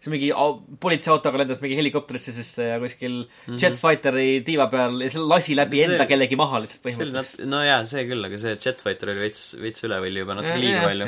[0.00, 3.58] See mingi au- politseiautoga lendas mingi helikopterisse sisse ja kuskil mm -hmm.
[3.62, 7.46] Jetfighteri tiiva peal ja see lasi läbi See- enda kellegi maha lihtsalt põhimõtteliselt.
[7.46, 10.82] no jaa, see küll, aga see Jetfighter oli veits, veits üle võlli juba natuke liiga
[10.86, 11.06] palju.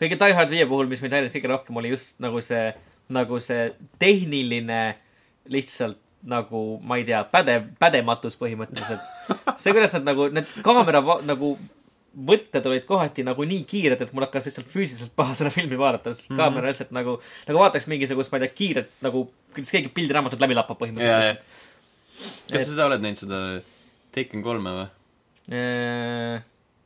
[0.00, 2.74] kõige Die Hard viie puhul, mis mind häiris kõige rohkem, oli just nagu see,
[3.08, 4.94] nagu see tehniline
[5.48, 9.00] lihtsalt nagu, ma ei tea, pädev, pädematus põhimõtteliselt.
[9.56, 11.56] see, kuidas nad nagu, need kaamera nagu
[12.16, 16.14] võtted olid kohati nagu nii kiired, et mul hakkas lihtsalt füüsiliselt paha seda filmi vaadata,
[16.14, 16.34] sest mm.
[16.34, 16.40] -hmm.
[16.42, 20.56] kaamera lihtsalt nagu, nagu vaataks mingisugust, ma ei tea, kiiret nagu, kuidas keegi pildiraamatut läbi
[20.56, 21.40] lappab jaa, jaa põhimõtteliselt..
[22.50, 23.40] kas Et- sa seda oled näinud, seda
[24.16, 24.86] Taken kolme või?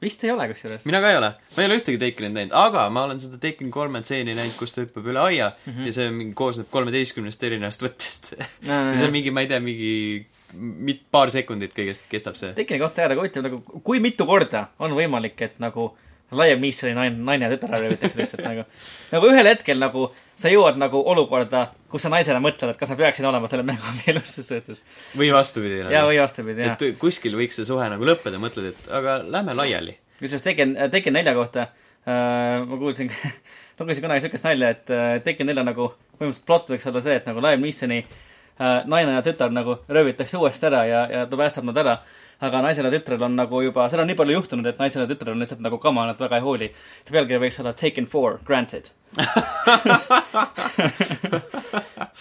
[0.01, 0.85] Äh, vist ei ole kusjuures.
[0.89, 3.71] mina ka ei ole, ma ei ole ühtegi Takenit näinud, aga ma olen seda Taken
[3.71, 5.87] kolme stseeni näinud, kus ta hüppab üle aia mm -hmm.
[5.87, 8.33] ja see mingi koosneb kolmeteistkümnest erinevast võttest.
[8.67, 10.27] ja see on mingi, ma ei tea, mingi
[10.57, 12.55] mit-, paar sekundit kõigest kestab see.
[12.55, 15.93] Tekini kohta jääda huvitav nagu, kui mitu korda on võimalik, et nagu
[16.39, 18.65] Liam Neesoni naine, naine ja tütar röövitakse lihtsalt nagu.
[19.11, 22.97] nagu ühel hetkel nagu sa jõuad nagu olukorda, kus sa naisena mõtled, et kas sa
[22.99, 24.85] peaksid olema selle mehe abielus selles suhtes.
[25.19, 26.79] või vastupidi ja, või vastupidi, jah.
[26.79, 29.97] et kuskil võiks see suhe nagu lõppeda, mõtled, et aga lähme laiali.
[30.21, 33.11] kusjuures Tekken, Tekken nelja kohta äh, ma kuulsin,
[33.81, 37.29] lugesin kunagi siukest nalja, et äh, Tekken nelja nagu põhimõtteliselt plott võiks olla see, et
[37.29, 41.69] nagu Liam Neesoni äh, naine ja tütar nagu röövitakse uuesti ära ja, ja ta päästab
[41.69, 42.01] nad ära.
[42.41, 45.09] Aga naisel ja tütrel on nagu juba, seda on nii palju juhtunud, et naisel ja
[45.11, 46.69] tütrel on lihtsalt nagu kama, nad väga ei hooli.
[47.05, 48.85] see pealkiri võiks olla Taken four, granted.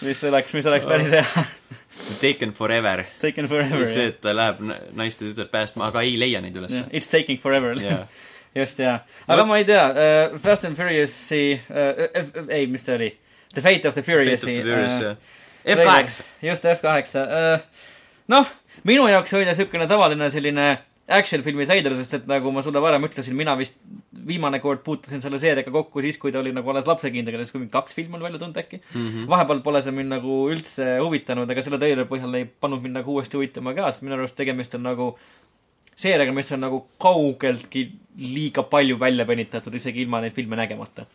[0.06, 1.44] mis oleks, mis oleks päris hea.
[2.20, 3.04] Taken forever.
[3.20, 4.60] Taken forever, see, et ta läheb
[4.98, 6.76] naist ja tütart päästma, aga ei leia neid üles.
[6.90, 8.06] It's taking forever Jah.
[8.60, 8.98] just jaa,
[9.30, 13.10] aga ma ei tea uh,, Fast and Furious'i uh,, ei, mis see oli?
[13.54, 14.56] The Fate of the Furious'i.
[15.70, 16.22] F8.
[16.42, 17.60] just F kaheksa uh,.
[18.32, 18.50] noh,
[18.88, 20.70] minu jaoks oli ta siukene tavaline selline
[21.10, 23.78] action filmi treiler, sest et nagu ma sulle varem ütlesin, mina vist
[24.26, 27.62] viimane kord puutusin selle seeriaga kokku siis, kui ta oli nagu alles lapsekindel, siis kui
[27.62, 29.06] mingi kaks filmi on välja tulnud äkki mm.
[29.06, 29.28] -hmm.
[29.30, 33.16] vahepeal pole see mind nagu üldse huvitanud, aga selle treileri põhjal ei pannud mind nagu
[33.16, 35.14] uuesti huvitama ka, sest minu arust tegemist on nagu
[36.00, 37.86] seeriaga, mis on nagu kaugeltki
[38.34, 41.06] liiga palju välja venitatud, isegi ilma neid filme nägemata.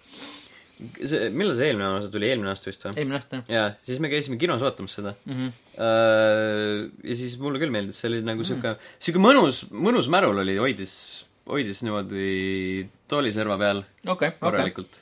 [0.78, 2.95] see, millal see eelmine osa tuli, eelmine aasta vist või?
[2.99, 3.41] eelmine aasta.
[3.51, 5.53] jaa, siis me käisime kinos vaatamas seda Mm -hmm.
[5.76, 10.55] Äh, ja siis mulle küll meeldis, see oli nagu sihuke, sihuke mõnus, mõnus märul oli,
[10.57, 14.39] hoidis, hoidis niimoodi tooliserva peal okei, okei.
[14.39, 15.01] korralikult.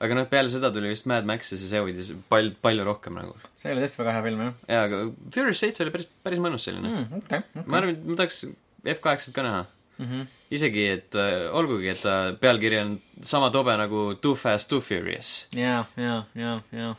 [0.00, 3.20] aga noh, peale seda tuli vist Mad Max ja siis see hoidis pal-, palju rohkem
[3.20, 3.36] nagu.
[3.54, 5.02] see oli tõesti väga hea film, jah jaa, aga
[5.34, 7.04] Furious seitse oli päris, päris mõnus selline mm..
[7.10, 7.26] mm,.
[7.26, 8.46] okei, ma arvan, et ma tahaks
[8.84, 9.64] F8-t ka näha.
[10.00, 10.24] okei.
[10.50, 15.46] isegi, et äh, olgugi, et ta pealkiri on sama tobe nagu Too Fast, Too Furious.
[15.54, 16.94] jaa, jaa, jaa, jaa.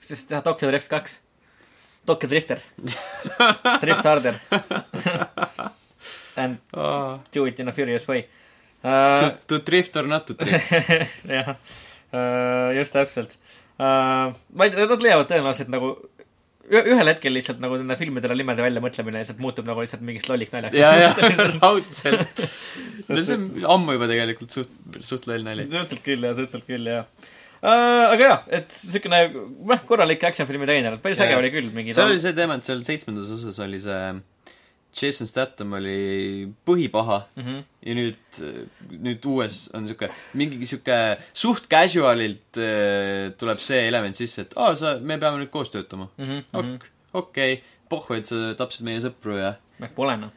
[0.00, 1.20] siis teha Tokyo Drift kaks.
[2.06, 2.58] Tokyo Drifter.
[3.82, 4.34] Drift harder.
[6.36, 6.58] And
[7.34, 8.26] do it in a furious way
[8.84, 9.30] To, uh,.
[9.48, 10.72] to drift or not to drift.
[11.32, 11.54] jah
[12.12, 13.38] uh,, just täpselt
[13.80, 14.34] uh,.
[14.52, 15.94] ma ei tea, nad leiavad tõenäoliselt nagu
[16.72, 20.78] ühel hetkel lihtsalt nagu nende filmidele nimede väljamõtlemine lihtsalt muutub nagu lihtsalt mingiks lolliks naljaks.
[20.78, 22.44] ja, ja raudselt.
[23.08, 25.66] no see on ammu juba tegelikult suht, suht loll nali.
[25.68, 28.12] suhteliselt küll jah, suhteliselt küll jah uh,.
[28.14, 29.24] aga jah, et siukene,
[29.72, 31.30] noh, korralik action filmi treener, päris Jaa.
[31.30, 31.96] äge oli küll mingi.
[31.96, 34.00] seal oli see teema, et seal seitsmendas osas oli see
[34.94, 37.42] Jason Statham oli põhipaha mm.
[37.44, 37.62] -hmm.
[37.86, 38.40] ja nüüd,
[39.08, 40.98] nüüd uues on sihuke, mingi sihuke
[41.32, 46.08] suht casual'ilt äh, tuleb see element sisse, et aa, sa, me peame nüüd koos töötama.
[46.16, 46.44] Mm -hmm.
[46.52, 49.54] ok, okei okay., pohhu, et sa tapsid meie sõpru ja
[49.94, 50.32] Pole noh.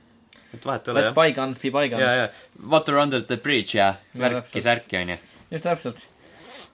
[0.53, 1.15] et vahet ei ole Let jah.
[1.15, 2.01] bygones be bygones.
[2.01, 2.27] ja, ja
[2.71, 5.17] water under the bridge ja värki, särki onju.
[5.51, 6.07] just täpselt.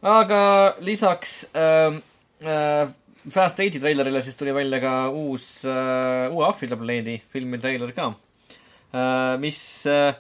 [0.02, 2.02] aga lisaks ähm,
[2.42, 2.88] äh,
[3.32, 8.10] Fast Eighti treilerile siis tuli välja ka uus äh,, uue Aafrika planeedi filmi treiler ka
[8.12, 10.18] äh,, mis äh,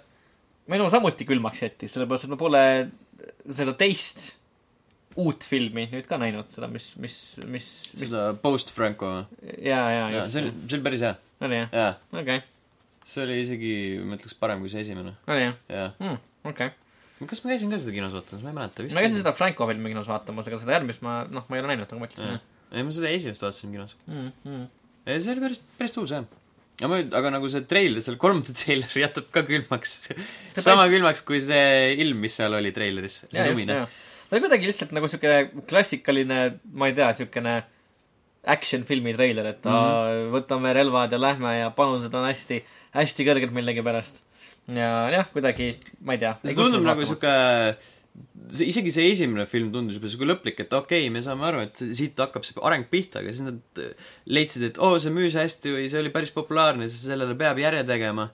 [0.71, 2.63] minu samuti külmaks jättis, sellepärast et ma pole
[3.51, 4.31] seda teist
[5.19, 9.11] uut filmi nüüd ka näinud, seda, mis, mis, mis, mis seda post-Franco,
[9.43, 11.11] ja, ja, jaa, just see oli, see oli päris hea.
[11.43, 11.91] oli jah, jaa,
[12.21, 12.39] okei,
[13.11, 13.73] see oli isegi,
[14.07, 15.13] ma ütleks, parem kui see esimene.
[15.27, 15.91] oli jah jaa.
[15.99, 17.29] mm,, okei okay..
[17.29, 18.97] kas ma käisin ka seda kinos vaatamas, ma ei mäleta vist.
[18.97, 21.73] ma käisin seda Franco filmi kinos vaatamas, aga seda järgmist ma, noh, ma ei ole
[21.73, 22.41] näinud, nagu ma ütlesin.
[22.73, 23.97] ei, ma seda esimest vaatasin kinos.
[24.09, 24.63] Mm, mm.
[25.05, 26.25] ei, see oli päris, päris tuus jah.
[26.79, 29.99] aga ma, aga nagu see treiler, seal kolmanda treiler jätab ka külmaks.
[30.57, 33.21] sama päris- külmaks kui see ilm, mis seal oli treileris.
[33.29, 33.83] see lumine.
[33.85, 35.37] ta oli kuidagi lihtsalt nagu siuke
[35.69, 36.41] klassikaline,
[36.73, 37.61] ma ei tea, siukene
[38.43, 40.29] action filmi treiler, et mm -hmm.
[40.33, 44.21] võtame relvad ja lähme ja panused on hästi, hästi kõrged millegipärast.
[44.67, 46.35] ja jah, kuidagi, ma ei tea.
[46.43, 47.77] see tundub nagu sihuke,
[48.51, 51.63] see, isegi see esimene film tundus juba sihuke lõplik, et okei okay,, me saame aru,
[51.65, 55.13] et siit hakkab see areng pihta, aga siis nad äh, leidsid, et oo oh,, see
[55.13, 58.29] müüs hästi või see oli päris populaarne, siis sellele peab järje tegema.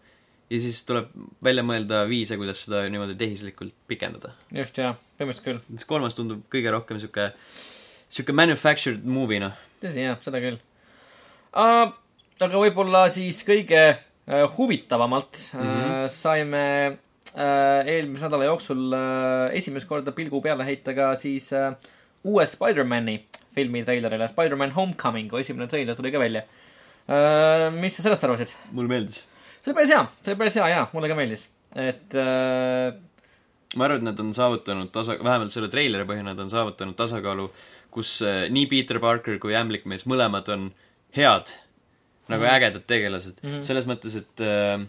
[0.49, 1.11] ja siis tuleb
[1.45, 4.33] välja mõelda viise, kuidas seda niimoodi tehislikult pikendada.
[4.55, 5.87] just, jaa, põhimõtteliselt küll.
[5.87, 7.31] kolmas tundub kõige rohkem sihuke,
[8.09, 9.57] sihuke manufactured movie, noh.
[9.83, 10.59] tõsi, jah, seda küll
[11.53, 11.91] uh,.
[12.39, 15.85] aga võib-olla siis kõige uh, huvitavamalt mm -hmm.
[15.85, 16.65] uh, saime
[17.35, 21.75] eelmise nädala jooksul uh, esimest korda pilgu peale heita ka siis uh,
[22.25, 23.19] uue Spider-man'i
[23.55, 26.45] filmi treilerile, Spider-man Homecoming'u esimene treiler tuli ka välja
[27.73, 28.51] mis sa sellest arvasid?
[28.71, 29.23] mulle meeldis.
[29.61, 31.47] see oli päris hea, see oli päris hea jaa, mulle ka meeldis.
[31.73, 32.93] et uh,
[33.77, 37.49] ma arvan, et nad on saavutanud tasa, vähemalt selle treileri põhjal nad on saavutanud tasakaalu,
[37.93, 40.69] kus äh, nii Peter Parker kui Ämblikmees mõlemad on
[41.17, 41.53] head,
[42.29, 42.55] nagu mm -hmm.
[42.55, 43.49] ägedad tegelased mm.
[43.49, 43.63] -hmm.
[43.63, 44.85] selles mõttes, et äh,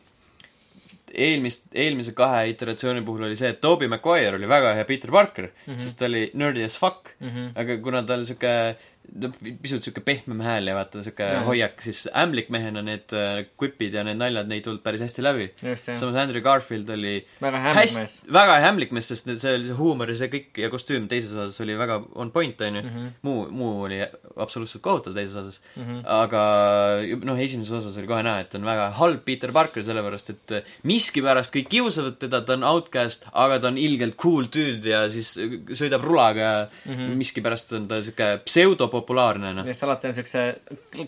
[1.15, 5.49] eelmist, eelmise kahe iteratsiooni puhul oli see, et Tobey Maguire oli väga hea Peter Parker
[5.51, 5.79] mm, -hmm.
[5.79, 7.27] sest ta oli nerdy as fuck mm.
[7.27, 7.51] Mhm.
[7.55, 8.77] aga kuna ta oli sihuke,
[9.63, 14.21] pisut sihuke pehmem hääl ja vaata sihuke hoiak, siis Ämblikmehena need äh, quip'id ja need
[14.21, 15.49] naljad, neid ei tulnud päris hästi läbi.
[15.89, 20.13] samas Andrew Garfield oli väga hästi mees., väga hämlik mees, sest see oli see huumor
[20.13, 22.83] ja see kõik ja kostüüm teises osas oli väga on point, onju.
[22.87, 23.09] Mhm.
[23.27, 24.01] muu, muu oli
[24.37, 25.83] absoluutselt kohutav teises osas mm.
[25.83, 26.01] -hmm.
[26.21, 26.45] aga
[27.27, 30.73] noh, esimeses osas oli kohe näha, et on väga halb Peter Parker, sellepärast et äh,
[30.87, 35.35] miskipärast kõik kiusavad teda, ta on outcast, aga ta on ilgelt cool dude ja siis
[35.41, 36.95] äh, sõidab rulaga ja mm.
[36.95, 37.19] -hmm.
[37.25, 38.31] miskipärast on ta siuke
[39.01, 39.67] pseudopopulaarne, noh.
[39.67, 40.47] kes alati on siukse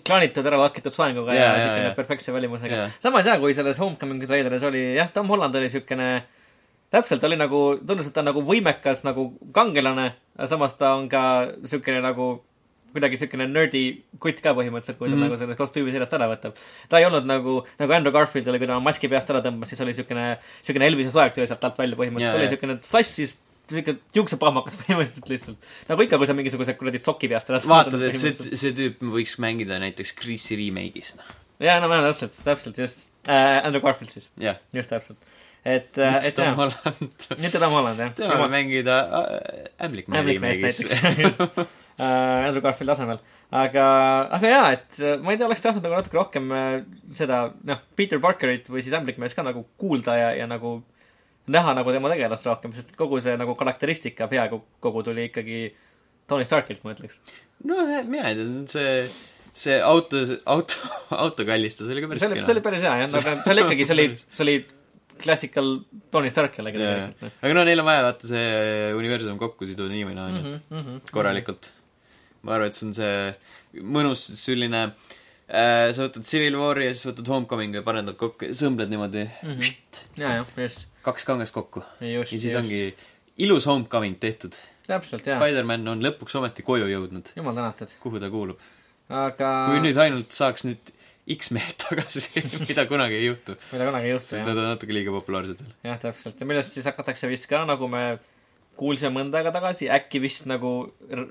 [0.04, 1.96] klaanitud ära lakitud soenguga ja, Jaa, ja jaa, siukene jaa.
[1.96, 2.92] perfektse välimusega Jaa..
[3.02, 6.08] samas jaa, kui selles Homecoming'i treileris oli jah, Tom Holland oli siukene,
[6.92, 10.12] täpselt oli nagu, tundus, et ta on nagu võimekas nagu kangelane,
[10.50, 11.22] samas ta on ka
[11.68, 12.34] siukene nagu
[12.92, 13.84] kuidagi siukene nerdy
[14.20, 15.20] kutt ka põhimõtteliselt, kui ta mm.
[15.22, 15.30] -hmm.
[15.30, 16.58] nagu selle kostüümi seljast ära võtab.
[16.88, 19.80] ta ei olnud nagu, nagu Andrew Garfield oli, kui ta maski peast ära tõmbas, siis
[19.80, 23.38] oli siukene, siukene Elvise soek tuli sealt alt välja põhimõtteliselt yeah,, oli siukene sassis
[23.76, 25.70] siuke juuksepahmakas põhimõtteliselt lihtsalt.
[25.90, 29.36] nagu ikka, kui sa mingisuguse kuradi soki peast ära vaatad, et see, see tüüp võiks
[29.42, 31.34] mängida näiteks Chris'i remake'is, noh.
[31.62, 33.60] jaa, no ma täpselt, täpselt just äh,.
[33.62, 35.20] Andrew Garfield siis, jah, just täpselt.
[35.64, 37.28] et äh,, et Tom Holland.
[37.38, 38.16] mitte Tom Holland jah.
[38.18, 40.96] tema võib mängida äh, Ämblikmehe Ämblikmeest remake'is.
[40.96, 41.62] näiteks, just
[42.00, 42.46] äh,.
[42.48, 43.20] Andrew Garfieldi asemel.
[43.52, 43.84] aga,
[44.38, 46.70] aga jaa, et äh, ma ei tea, oleks tahtnud nagu natuke rohkem äh,
[47.12, 50.80] seda, noh, Peter Parkerit või siis Ämblikmeest ka nagu kuulda ja, ja nagu
[51.50, 55.74] näha nagu tema tegelast rohkem, sest kogu see nagu karakteristika peaaegu kogu tuli ikkagi
[56.30, 57.18] Tony Starkilt, ma ütleks.
[57.66, 58.92] no mina ei tea, see,
[59.64, 60.92] see auto, auto,
[61.24, 63.96] autokallistus oli ka päris oli, see oli päris hea jah, aga see oli ikkagi, see
[63.98, 64.56] oli, see oli
[65.22, 65.72] klassikal
[66.14, 67.20] Tony Stark jällegi tegelikult.
[67.26, 67.34] noh.
[67.42, 70.70] aga no neil on vaja vaata see universum kokku siduda nii või naa, onju, et
[70.78, 71.72] Mhm, korralikult.
[72.42, 77.10] ma arvan, et see on see mõnus selline äh, sa võtad Civil War'i ja siis
[77.12, 80.02] võtad Homecoming'i ja paned nad kokku ja sõmbled niimoodi mm -hmm.
[80.22, 81.84] ja, jah, just, kaks kangest kokku.
[82.00, 82.58] ja siis just.
[82.60, 82.82] ongi
[83.42, 84.56] ilus Homecoming tehtud.
[84.86, 85.38] täpselt, jaa.
[85.40, 87.94] Spider-man on lõpuks ometi koju jõudnud, jumal tänatud.
[88.02, 88.60] kuhu ta kuulub.
[89.08, 90.92] aga kui nüüd ainult saaks nüüd
[91.32, 94.50] X-mehed tagasi, mida kunagi ei juhtu, mida kunagi ei juhtu, sest jah.
[94.50, 95.76] nad on natuke liiga populaarsed veel.
[95.90, 96.40] jah, täpselt.
[96.40, 98.06] ja millest siis hakatakse vist ka, nagu me
[98.78, 100.72] kuulsime mõnda aega tagasi, äkki vist nagu,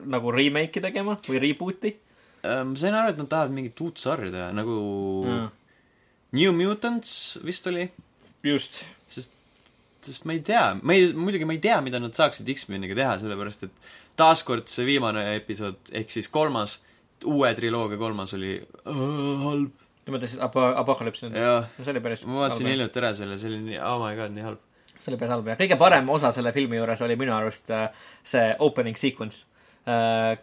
[0.05, 1.95] nagu remake'i tegema või reboot'i
[2.41, 4.77] ma sain aru, et nad tahavad mingit uut sarja teha, nagu
[5.27, 5.49] mm..
[6.37, 7.89] New Mutants vist oli,
[8.45, 8.81] just.
[10.07, 13.17] sest, ma ei tea, ma ei, muidugi ma ei tea, mida nad saaksid X-meniga teha,
[13.21, 16.79] sellepärast et taaskord see viimane episood ehk siis kolmas,
[17.27, 19.71] uue triloogia kolmas oli äh, halb.
[20.01, 21.37] sa mõtlesid Apo-, Apocalypse nüüd?
[21.37, 24.17] jah, no see oli päris ma vaatasin hiljuti ära selle, see oli nii, oh my
[24.17, 24.65] god, nii halb.
[24.97, 25.61] see oli päris halb jah.
[25.61, 27.87] kõige parem osa selle filmi juures oli minu arust äh,
[28.23, 29.45] see opening sequence,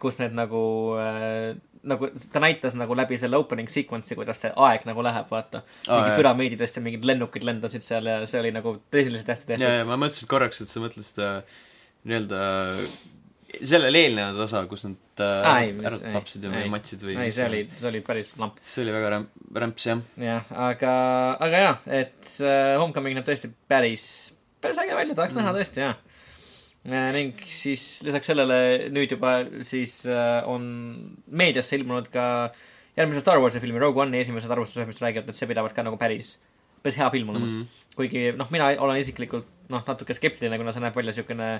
[0.03, 0.61] kus need nagu,
[1.87, 5.61] nagu ta näitas nagu läbi selle opening sequence'i, kuidas see aeg nagu läheb, vaata.
[5.87, 6.17] Aa, mingid jah.
[6.19, 9.77] püramiididest ja mingid lennukid lendasid seal ja see oli nagu tehniliselt hästi ja, tehtud.
[9.79, 11.29] ja ma mõtlesin korraks, et sa mõtled seda
[12.07, 12.41] nii-öelda
[13.63, 16.71] sellele eelnevat osa, kus nad äh, Aa, ei, ära ei, tapsid ja või ei.
[16.73, 18.59] matsid või ei, see oli, see oli päris lamp.
[18.67, 20.03] see oli väga rämp, rämps jah.
[20.21, 20.93] jah, aga,
[21.47, 24.05] aga jah, et äh, Homecoming näeb tõesti päris,
[24.61, 25.41] päris äge välja, tahaks mm.
[25.41, 25.97] näha tõesti, jah.
[26.87, 29.33] Ning siis lisaks sellele nüüd juba
[29.67, 30.63] siis äh, on
[31.27, 32.25] meediasse ilmunud ka
[32.95, 35.99] järgmise Star Warsi filmi Rogue One'i esimesed arvustused, mis räägivad, et see pidavat ka nagu
[35.99, 36.37] päris,
[36.83, 37.83] päris hea film olema mm..
[37.99, 41.51] kuigi noh, mina olen isiklikult noh, natuke skeptiline, kuna see näeb välja niisugune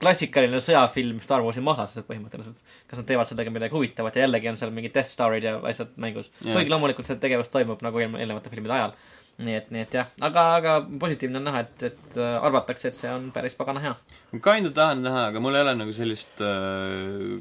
[0.00, 2.62] klassikaline sõjafilm Star Warsi mahlased põhimõtteliselt.
[2.88, 5.92] kas nad teevad sellega midagi huvitavat ja jällegi on seal mingid Death Starid ja asjad
[6.00, 6.54] mängus yeah..
[6.54, 8.94] kuigi loomulikult see tegevus toimub nagu eelnevate filmide ajal.
[9.40, 12.98] Nii et, nii et jah, aga, aga positiivne on näha, et, et äh, arvatakse, et
[12.98, 13.94] see on päris pagana hea.
[14.32, 17.40] ma kinda tahan näha, aga mul ei ole nagu sellist äh,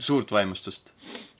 [0.00, 0.92] suurt vaimustust.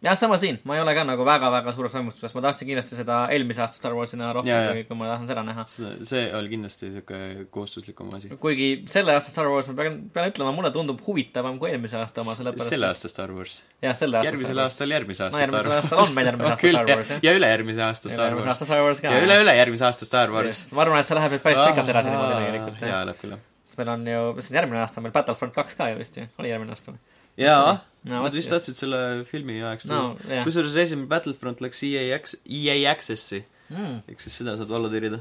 [0.05, 3.19] jah, sama siin, ma ei ole ka nagu väga-väga suures vaimustuses, ma tahtsin kindlasti seda
[3.35, 5.65] eelmise aasta Star Warsi näha rohkem kui, kui ma tahan seda näha.
[5.69, 8.33] see oli kindlasti niisugune kohustuslikum asi.
[8.41, 12.25] kuigi selle aasta Star Wars, ma pean, pean ütlema, mulle tundub huvitavam kui eelmise aasta
[12.25, 13.61] oma, sellepärast selle aasta Star Wars.
[13.85, 16.91] jah, selle aasta järgmisel aastal järgmise aasta No järgmisel aastal on meil järgmise aasta Star
[16.95, 17.23] Wars, jah.
[17.29, 18.51] ja ülejärgmise aasta Star Wars.
[18.55, 19.15] aasta Star Wars ka.
[19.15, 20.65] ja üle-ülejärgmise aasta Star Wars.
[20.77, 22.93] ma arvan, et see läheb nüüd päris pikalt edasi niimoodi tegelikult, jah.
[22.95, 23.47] jaa, läheb küll jah.
[23.65, 26.27] sest meil on ju, mis on järgmine aasta, meil Battlefront kaks ka ju vist ju,
[26.41, 27.01] oli järgmine aasta või?
[27.41, 30.45] jaa, no nad vist tahtsid selle filmi ajaks tuua no jah.
[30.47, 34.01] kusjuures esimene Battlefront läks EA EA Access'i, Mm.
[34.11, 35.21] ehk siis seda saad alla tirida.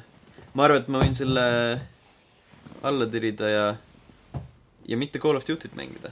[0.55, 1.43] ma arvan, et ma võin selle
[2.83, 3.65] alla tirida ja,
[4.89, 6.09] ja mitte Call of Duty't mängida.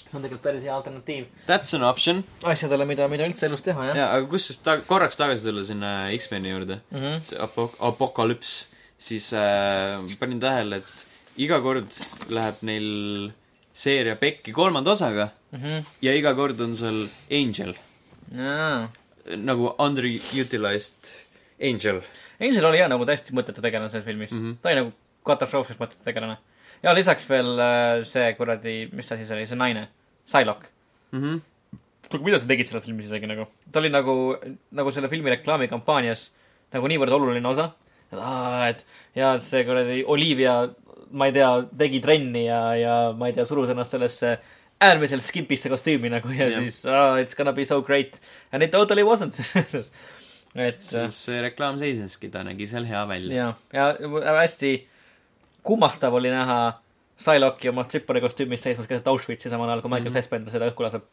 [0.00, 2.24] see on tegelikult päris hea alternatiiv That's an option.
[2.42, 3.96] asjadele, mida, mida üldse elus teha, jah.
[4.00, 7.20] jaa, aga kusjuures ta-, korraks tagasi tulla sinna X-meni juurde, Mhm.
[7.28, 8.54] see apo-, apokalüps,
[8.98, 11.06] siis äh, panin tähele, et
[11.38, 11.92] iga kord
[12.28, 12.88] läheb neil
[13.72, 15.84] seeria pekki kolmanda osaga Mhm.
[16.02, 17.74] ja iga kord on seal Angel,
[18.34, 18.88] jaa.
[19.36, 21.10] nagu underutilized
[21.60, 22.00] Angel.
[22.40, 24.40] Angel oli jah nagu täiesti mõttetu tegelane selles filmis mm.
[24.40, 24.56] -hmm.
[24.62, 24.92] ta oli nagu
[25.26, 26.38] katastroofiliselt mõttetu tegelane.
[26.82, 29.88] ja lisaks veel äh, see kuradi, mis asi see oli, see naine,
[30.26, 30.68] Psylocke.
[31.12, 31.40] Mhm.
[32.08, 33.46] kuule, mida sa tegid selles filmis isegi nagu?
[33.72, 34.36] ta oli nagu,
[34.70, 36.30] nagu selle filmi reklaamikampaanias
[36.72, 37.72] nagu niivõrd oluline osa.
[38.68, 40.68] et ja see kuradi Olivia,
[41.10, 41.50] ma ei tea,
[41.82, 44.38] tegi trenni ja, ja ma ei tea, surus ennast sellesse
[44.80, 46.60] äärmiselt skipisse kostüümi nagu ja Jah.
[46.62, 48.20] siis oh, it's gonna be so great
[48.52, 49.36] and it totally wasn't
[50.54, 53.50] et siis see reklaam seiseski, ta nägi seal hea välja.
[53.74, 53.90] ja,
[54.22, 54.72] ja hästi
[55.66, 56.60] kummastav oli näha
[57.20, 60.14] Psylocke'i oma strippari kostüümis seismas keset Auschwitzi samal ajal, kui Michael mm.
[60.14, 60.22] -hmm.
[60.22, 61.04] Fassbender seda õhku laseb.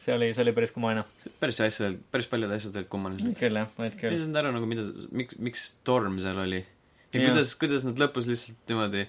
[0.00, 1.04] see oli, see oli päris kummaline.
[1.40, 3.38] päris asjad, päris paljud asjad olid kummalised.
[3.40, 4.20] küll jah, olid küll ei.
[4.20, 6.60] saanud aru nagu mida, miks, miks torm seal oli.
[7.12, 7.30] ja Jah.
[7.30, 9.08] kuidas, kuidas nad lõpus lihtsalt niimoodi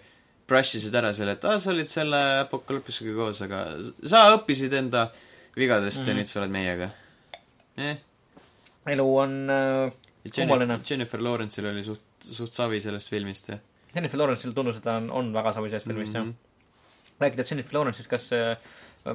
[0.51, 3.61] brush isid ära selle, et aa, sa olid selle apokalüpsisega koos, aga
[4.03, 5.07] sa õppisid enda
[5.55, 6.07] vigadest mm -hmm.
[6.07, 6.19] ja Mhm.
[6.21, 6.89] nüüd sa oled meiega
[7.77, 7.97] eh..
[8.93, 9.91] elu on äh,
[10.35, 11.19] kummaline Jennifer,.
[11.21, 13.57] Lawrence'il oli suht, suht savi sellest filmist ja
[13.95, 16.29] Jennifer Lawrence'il tundus, et ta on, on väga savi sellest filmist mm, Mhm.
[16.29, 17.19] jah.
[17.21, 18.57] rääkides Jennifer Lawrence'ist, kas äh,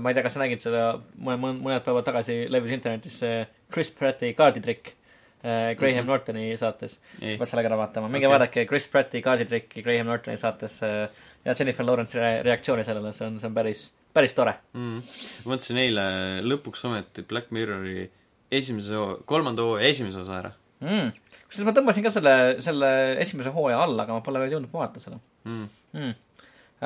[0.01, 3.47] ma ei tea, kas sa nägid seda mõne, mõne, mõned päevad tagasi levis internetis see
[3.73, 5.06] Chris Pratti kaarditrikk äh,
[5.43, 6.01] Graham mm.
[6.01, 6.07] -hmm.
[6.07, 6.99] Nortoni saates.
[7.21, 8.39] pead sellega ära vaatama, minge okay.
[8.39, 11.09] vaadake Chris Pratti kaarditrikki Graham Nortoni saates äh,
[11.45, 14.57] ja Jennifer Lawrence'i re reaktsiooni sellele, see on, see on päris, päris tore.
[14.75, 15.03] mm..
[15.45, 16.07] ma mõtlesin eile
[16.47, 18.09] lõpuks ometi Black Mirrori
[18.51, 21.13] esimese, kolmanda hooaja esimese osa ära mm..
[21.47, 22.35] kusjuures ma tõmbasin ka selle,
[22.65, 22.91] selle
[23.23, 25.69] esimese hooaja alla, aga ma pole veel jõudnud vaadata seda mm..
[25.95, 26.17] mm..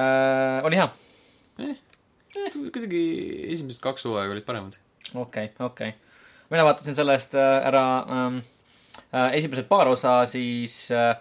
[0.00, 0.90] Äh, oli hea?
[2.70, 3.02] kuidagi
[3.56, 4.76] esimesed kaks hooaega olid paremad.
[5.14, 6.09] okei okay,, okei okay..
[6.50, 8.40] Mina vaatasin sellest äh, ära ähm,
[9.12, 11.14] äh, esimesed paar osa, siis äh,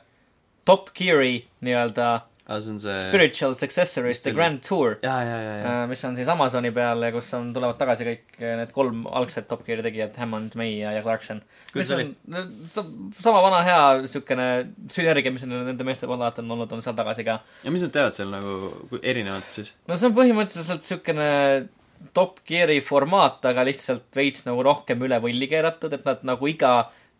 [0.66, 2.10] Top Gear'i nii-öelda
[2.50, 7.30] aa, see spiritual successorist The Grand Tour äh, mis on siis Amazoni peal ja kus
[7.38, 11.04] on, tulevad tagasi kõik äh, need kolm algset Top Gear'i tegijat, Hammond, May ja, ja
[11.06, 11.44] Clarkson.
[11.76, 12.16] Mis on
[13.14, 14.48] sama vana hea siukene
[14.90, 17.40] sünergia, mis on nende meeste vahel alati on olnud, on seal tagasi ka.
[17.66, 19.76] ja mis nad teevad seal nagu erinevalt siis?
[19.86, 21.30] no see on põhimõtteliselt siukene
[22.14, 26.74] Top Gear'i formaat, aga lihtsalt veits nagu rohkem üle võlli keeratud, et nad nagu iga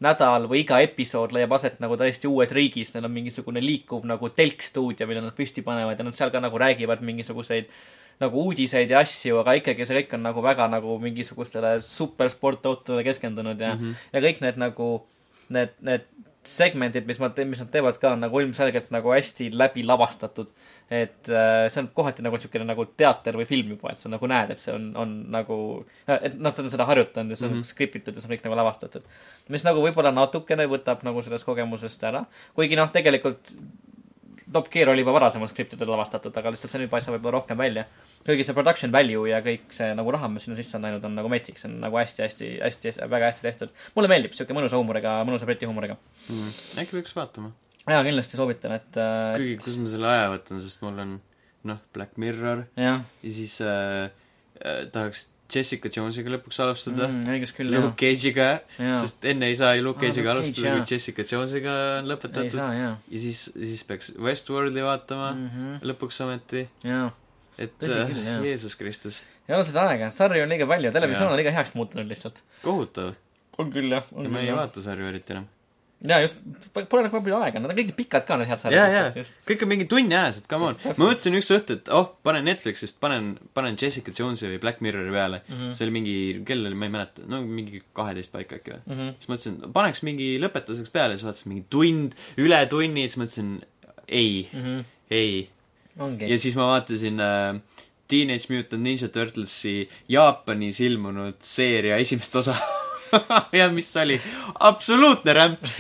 [0.04, 4.30] nädal või iga episood leiab aset nagu täiesti uues riigis, neil on mingisugune liikuv nagu
[4.32, 7.68] telkstuudio, mille nad püsti panevad ja nad seal ka nagu räägivad mingisuguseid
[8.20, 13.60] nagu uudiseid ja asju, aga ikkagi see kõik on nagu väga nagu mingisugustele supersportautodele keskendunud
[13.60, 13.84] ja mm.
[13.84, 14.08] -hmm.
[14.14, 14.90] ja kõik need nagu,
[15.56, 16.08] need, need
[16.44, 20.52] segmendid, mis nad, mis nad teevad ka, on nagu ilmselgelt nagu hästi läbi lavastatud.
[20.90, 24.30] Et äh, see on kohati nagu siukene nagu teater või film juba, et sa nagu
[24.30, 25.58] näed, et see on, on nagu,
[26.08, 27.70] et nad seda, seda harjutanud ja see on mm -hmm.
[27.74, 29.06] skriptitud ja see on kõik nagu lavastatud.
[29.50, 32.26] mis nagu võib-olla natukene võtab nagu sellest kogemusest ära,
[32.56, 33.54] kuigi noh, tegelikult
[34.54, 37.58] Top Gear oli juba varasemalt skriptitud ja lavastatud, aga lihtsalt see nüüd paistab võib-olla rohkem
[37.58, 37.86] välja.
[38.26, 41.16] kuigi see production value ja kõik see nagu raha, mis sinna sisse on läinud, on
[41.16, 43.70] nagu metsik, see on nagu hästi-hästi, hästi, väga hästi tehtud.
[43.96, 45.98] mulle meeldib siuke mõnusa huumoriga, mõnusa briti huumoriga.
[46.30, 46.54] mm..
[46.82, 47.54] äkki peaks vaatama.
[47.96, 51.18] jaa, kindlasti soovitan, et äh, kuigi, kus ma selle aja võtan, sest mul on
[51.70, 54.10] noh, Black Mirror jah ja siis äh,
[54.64, 57.24] äh, tahaks Jessica Jonesiga lõpuks alustada mm..
[57.34, 57.98] õigus küll, jah Luke.
[57.98, 60.76] Cage'iga, sest enne ei saa ju Luke Aa, Cage'iga Cage, alustada, jaa.
[60.78, 62.60] kui Jessica Jonesiga on lõpetatud.
[62.78, 62.92] ja
[63.24, 65.42] siis, siis peaks Westworldi vaatama mm.
[65.42, 65.50] mm.
[65.56, 65.90] -hmm.
[65.90, 67.10] lõpuks ometi, jaa.
[67.58, 68.40] et äh, küll, jaa.
[68.46, 72.10] Jeesus Kristus, ei ole seda aega, sarju on liiga palju, televisioon on liiga heaks muutunud
[72.14, 72.44] lihtsalt.
[72.62, 73.16] kohutav.
[73.58, 74.06] on küll, jah.
[74.14, 75.50] ja ma ei vaata sarju eriti enam.
[76.08, 76.40] jaa, just,
[76.72, 78.94] pole nagu palju aega, nad on kõik pikad ka, need head sarjad.
[78.94, 80.78] jaa, kõik on mingi tunni ajased, come on.
[80.86, 85.12] Ma mõtlesin üks õhtu, et oh, panen Netflixist, panen, panen Jessica Jonesi või Black Mirrori
[85.12, 85.58] peale mm.
[85.58, 85.76] -hmm.
[85.76, 86.16] see oli mingi,
[86.48, 88.82] kell oli, ma ei mäleta, no mingi kaheteist paika äkki või.
[88.86, 89.12] Mhm.
[89.20, 93.54] siis mõtlesin, paneks mingi lõpetuseks peale, siis vaatasin mingi tund, üle tunni, siis mõtlesin
[94.08, 94.84] ei mm, -hmm.
[95.12, 95.50] ei.
[96.30, 96.40] ja.
[96.40, 97.60] siis ma vaatasin äh,
[98.08, 102.56] Teenage Mutant Ninja Turtlesi Jaapanis ilmunud seeria esimest osa
[103.60, 104.20] ja mis oli
[104.70, 105.80] absoluutne rämps,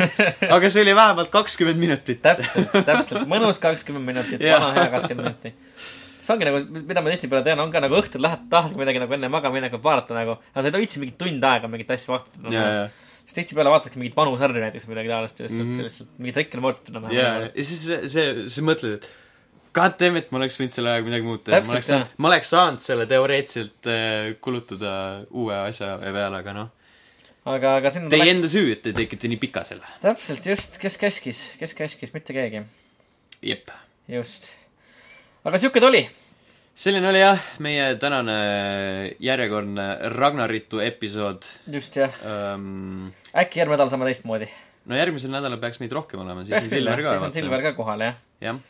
[0.49, 2.21] aga see oli vähemalt kakskümmend minutit.
[2.25, 5.85] täpselt, täpselt, mõnus kakskümmend minutit, vana hea kakskümmend minutit.
[6.19, 9.15] see ongi nagu, mida ma tihtipeale teen, on ka nagu õhtul lähed, tahadki midagi nagu
[9.17, 12.67] enne magamaminekut vaadata nagu, aga sa ei tohi mingi tund aega mingit asja vaadata ja,
[12.79, 15.73] ja, siis tihtipeale vaatadki mingit vanu sarju näiteks või midagi taolist ja lihtsalt mm.
[15.73, 15.87] -hmm.
[15.87, 17.17] lihtsalt mingit Rick and Mortyt enam-vähem.
[17.17, 19.09] ja, ja siis see, see, siis mõtled, et
[19.73, 21.61] god damn it, ma oleks võinud selle ajaga midagi muud teha.
[21.61, 24.93] Ma oleks saanud, ma oleks saanud selle teoreetiliselt äh, kulutada
[25.29, 26.71] uue asja peale, aga noh,
[27.55, 29.85] aga, aga sinna teie enda süü, et te tegite nii pika selle.
[30.03, 32.63] täpselt just, kes käskis, kes käskis, mitte keegi.
[33.45, 33.71] jep.
[34.11, 34.49] just.
[35.47, 36.03] aga siuke ta oli.
[36.79, 38.39] selline oli jah, meie tänane
[39.23, 42.17] järjekordne Ragnaritu episood just jah.
[42.23, 43.11] um,.
[43.33, 44.49] äkki järgmine nädal saame teistmoodi.
[44.89, 47.15] no järgmisel nädalal peaks meid rohkem olema, siis peaks on Silver ka.
[47.15, 48.19] siis on Silver ka kohal jah.
[48.45, 48.61] jah,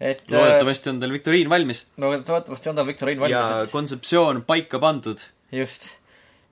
[0.00, 0.24] et.
[0.32, 5.22] loodetavasti on tal viktoriin valmis no loodetavasti on tal viktoriin ja valmis, kontseptsioon paika pandud.
[5.52, 5.94] et just.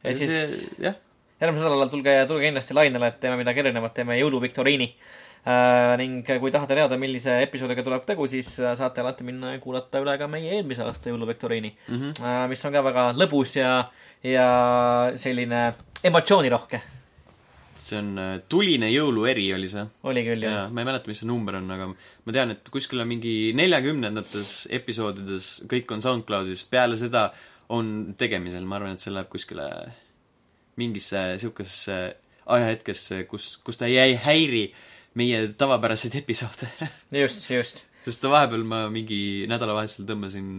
[0.04, 1.02] ja ja siis see, jah,
[1.40, 4.88] järgmisel nädalal tulge, tulge kindlasti lainele, et teeme midagi erinevat, teeme jõuluviktoriini
[5.46, 5.94] äh,.
[6.00, 10.00] ning kui tahate teada, millise episoodiga tuleb tegu, siis äh, saate alati minna ja kuulata
[10.02, 11.96] üle ka meie eelmise aasta jõuluviktoriini mm.
[11.96, 12.20] -hmm.
[12.24, 13.72] äh,, mis on ka väga lõbus ja,
[14.24, 14.50] ja
[15.14, 15.72] selline
[16.04, 16.80] emotsioonirohke.
[17.76, 18.16] see on
[18.48, 19.84] tuline jõulueri oli see.
[20.08, 22.72] oli küll jah jaa, ma ei mäleta, mis see number on, aga ma tean, et
[22.72, 27.28] kuskil on mingi neljakümnendates episoodides kõik on SoundCloudis, peale seda
[27.68, 29.68] on tegemisel, ma arvan, et see läheb kuskile
[30.80, 31.98] mingisse siukesesse
[32.46, 34.66] ajahetkesse, kus, kus ta ei häiri
[35.18, 36.68] meie tavapäraseid episoode.
[37.22, 37.84] just, just.
[38.06, 40.50] sest vahepeal ma mingi nädalavahetusel tõmbasin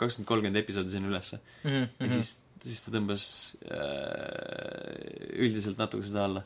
[0.00, 2.32] kakskümmend, kolmkümmend episoodi sinna ülesse Mhm, ja siis,
[2.64, 3.26] siis ta tõmbas
[3.68, 6.42] äh, üldiselt natuke seda alla.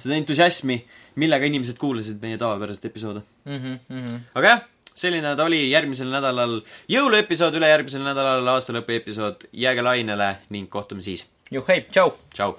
[0.00, 0.76] seda entusiasmi,
[1.22, 3.24] millega inimesed kuulasid meie tavapäraseid episoode.
[3.48, 4.62] Mhm, aga jah,
[5.00, 6.60] selline ta oli järgmisel nädalal
[6.92, 11.28] jõuluepisood, ülejärgmisel nädalal aastalõpu episood, jääge lainele ning kohtume siis.
[11.50, 11.86] Nhiều khép.
[11.92, 12.56] chào chào.